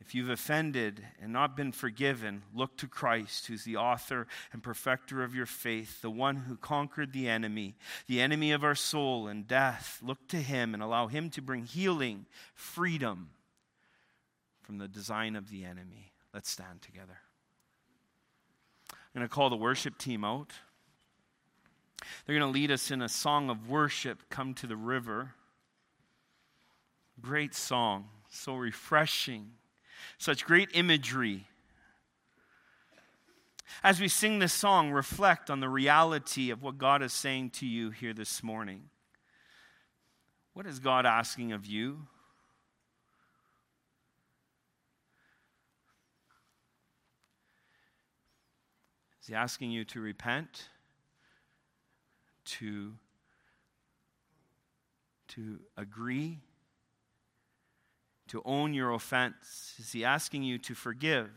If 0.02 0.16
you've 0.16 0.32
offended 0.32 1.06
and 1.22 1.32
not 1.32 1.56
been 1.56 1.72
forgiven, 1.72 2.42
look 2.56 2.76
to 2.78 2.88
Christ, 2.88 3.46
who's 3.46 3.64
the 3.64 3.78
author 3.78 4.26
and 4.52 4.64
perfecter 4.64 5.24
of 5.24 5.36
your 5.36 5.46
faith, 5.46 6.02
the 6.02 6.10
one 6.10 6.38
who 6.38 6.58
conquered 6.58 7.14
the 7.14 7.30
enemy, 7.30 7.76
the 8.08 8.20
enemy 8.20 8.52
of 8.52 8.64
our 8.64 8.74
soul 8.74 9.28
and 9.28 9.48
death. 9.48 10.00
Look 10.02 10.28
to 10.30 10.38
him 10.38 10.74
and 10.74 10.82
allow 10.82 11.06
him 11.06 11.30
to 11.30 11.42
bring 11.42 11.66
healing, 11.66 12.26
freedom 12.56 13.30
from 14.64 14.80
the 14.80 14.88
design 14.88 15.36
of 15.36 15.52
the 15.52 15.64
enemy. 15.64 16.12
Let's 16.34 16.50
stand 16.50 16.82
together. 16.82 17.20
I'm 18.90 19.20
going 19.20 19.28
to 19.28 19.34
call 19.34 19.52
the 19.52 19.56
worship 19.56 20.00
team 20.00 20.26
out. 20.26 20.52
They're 22.26 22.38
going 22.38 22.52
to 22.52 22.60
lead 22.60 22.72
us 22.72 22.90
in 22.90 23.04
a 23.04 23.10
song 23.10 23.52
of 23.52 23.70
worship, 23.70 24.24
Come 24.32 24.56
to 24.56 24.68
the 24.68 24.76
River. 24.76 25.36
Great 27.22 27.54
song, 27.54 28.10
so 28.30 28.56
refreshing, 28.56 29.52
such 30.18 30.46
great 30.46 30.70
imagery. 30.74 31.48
As 33.84 34.00
we 34.00 34.08
sing 34.08 34.40
this 34.40 34.54
song, 34.54 34.92
reflect 34.92 35.50
on 35.50 35.60
the 35.60 35.70
reality 35.70 36.52
of 36.52 36.62
what 36.62 36.78
God 36.78 37.02
is 37.02 37.14
saying 37.14 37.52
to 37.52 37.66
you 37.66 37.90
here 37.90 38.14
this 38.14 38.44
morning. 38.44 38.90
What 40.54 40.66
is 40.66 40.80
God 40.80 41.06
asking 41.06 41.52
of 41.54 41.66
you? 41.66 42.08
Is 49.22 49.28
He 49.28 49.36
asking 49.36 49.72
you 49.72 49.86
to 49.86 50.02
repent? 50.02 50.70
to, 52.46 52.94
to 55.30 55.60
agree, 55.78 56.40
to 58.32 58.42
own 58.46 58.74
your 58.74 58.92
offense? 58.92 59.76
Is 59.78 59.92
he 59.92 60.06
asking 60.06 60.44
you 60.44 60.58
to 60.60 60.74
forgive? 60.74 61.30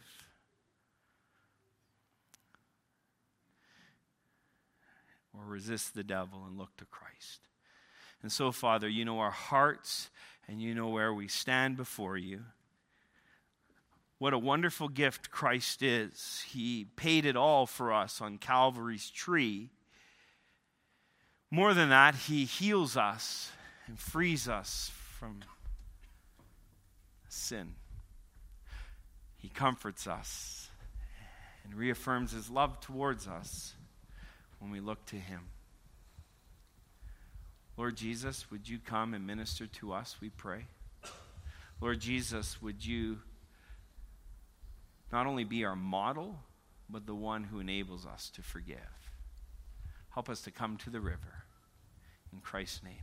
Or 5.36 5.44
resist 5.44 5.94
the 5.94 6.04
devil 6.04 6.44
and 6.46 6.56
look 6.56 6.76
to 6.76 6.84
Christ? 6.84 7.40
And 8.22 8.30
so, 8.30 8.52
Father, 8.52 8.88
you 8.88 9.04
know 9.04 9.18
our 9.18 9.32
hearts 9.32 10.08
and 10.46 10.62
you 10.62 10.72
know 10.72 10.88
where 10.88 11.12
we 11.12 11.26
stand 11.26 11.76
before 11.76 12.16
you. 12.16 12.44
What 14.18 14.32
a 14.32 14.38
wonderful 14.38 14.88
gift 14.88 15.32
Christ 15.32 15.82
is. 15.82 16.44
He 16.48 16.86
paid 16.94 17.26
it 17.26 17.36
all 17.36 17.66
for 17.66 17.92
us 17.92 18.20
on 18.20 18.38
Calvary's 18.38 19.10
tree. 19.10 19.70
More 21.50 21.74
than 21.74 21.88
that, 21.88 22.14
He 22.14 22.44
heals 22.44 22.96
us 22.96 23.50
and 23.88 23.98
frees 23.98 24.48
us 24.48 24.92
from 25.18 25.40
sin. 27.34 27.74
He 29.36 29.48
comforts 29.48 30.06
us 30.06 30.70
and 31.64 31.74
reaffirms 31.74 32.32
His 32.32 32.48
love 32.48 32.80
towards 32.80 33.26
us 33.26 33.74
when 34.58 34.70
we 34.70 34.80
look 34.80 35.04
to 35.06 35.16
Him. 35.16 35.40
Lord 37.76 37.96
Jesus, 37.96 38.50
would 38.50 38.68
you 38.68 38.78
come 38.78 39.14
and 39.14 39.26
minister 39.26 39.66
to 39.66 39.92
us, 39.92 40.16
we 40.20 40.30
pray? 40.30 40.66
Lord 41.80 42.00
Jesus, 42.00 42.62
would 42.62 42.86
you 42.86 43.18
not 45.12 45.26
only 45.26 45.44
be 45.44 45.64
our 45.64 45.76
model, 45.76 46.38
but 46.88 47.06
the 47.06 47.14
one 47.14 47.44
who 47.44 47.58
enables 47.58 48.06
us 48.06 48.30
to 48.36 48.42
forgive? 48.42 48.78
Help 50.10 50.28
us 50.28 50.40
to 50.42 50.50
come 50.50 50.76
to 50.78 50.90
the 50.90 51.00
river. 51.00 51.44
In 52.32 52.40
Christ's 52.40 52.82
name. 52.84 53.02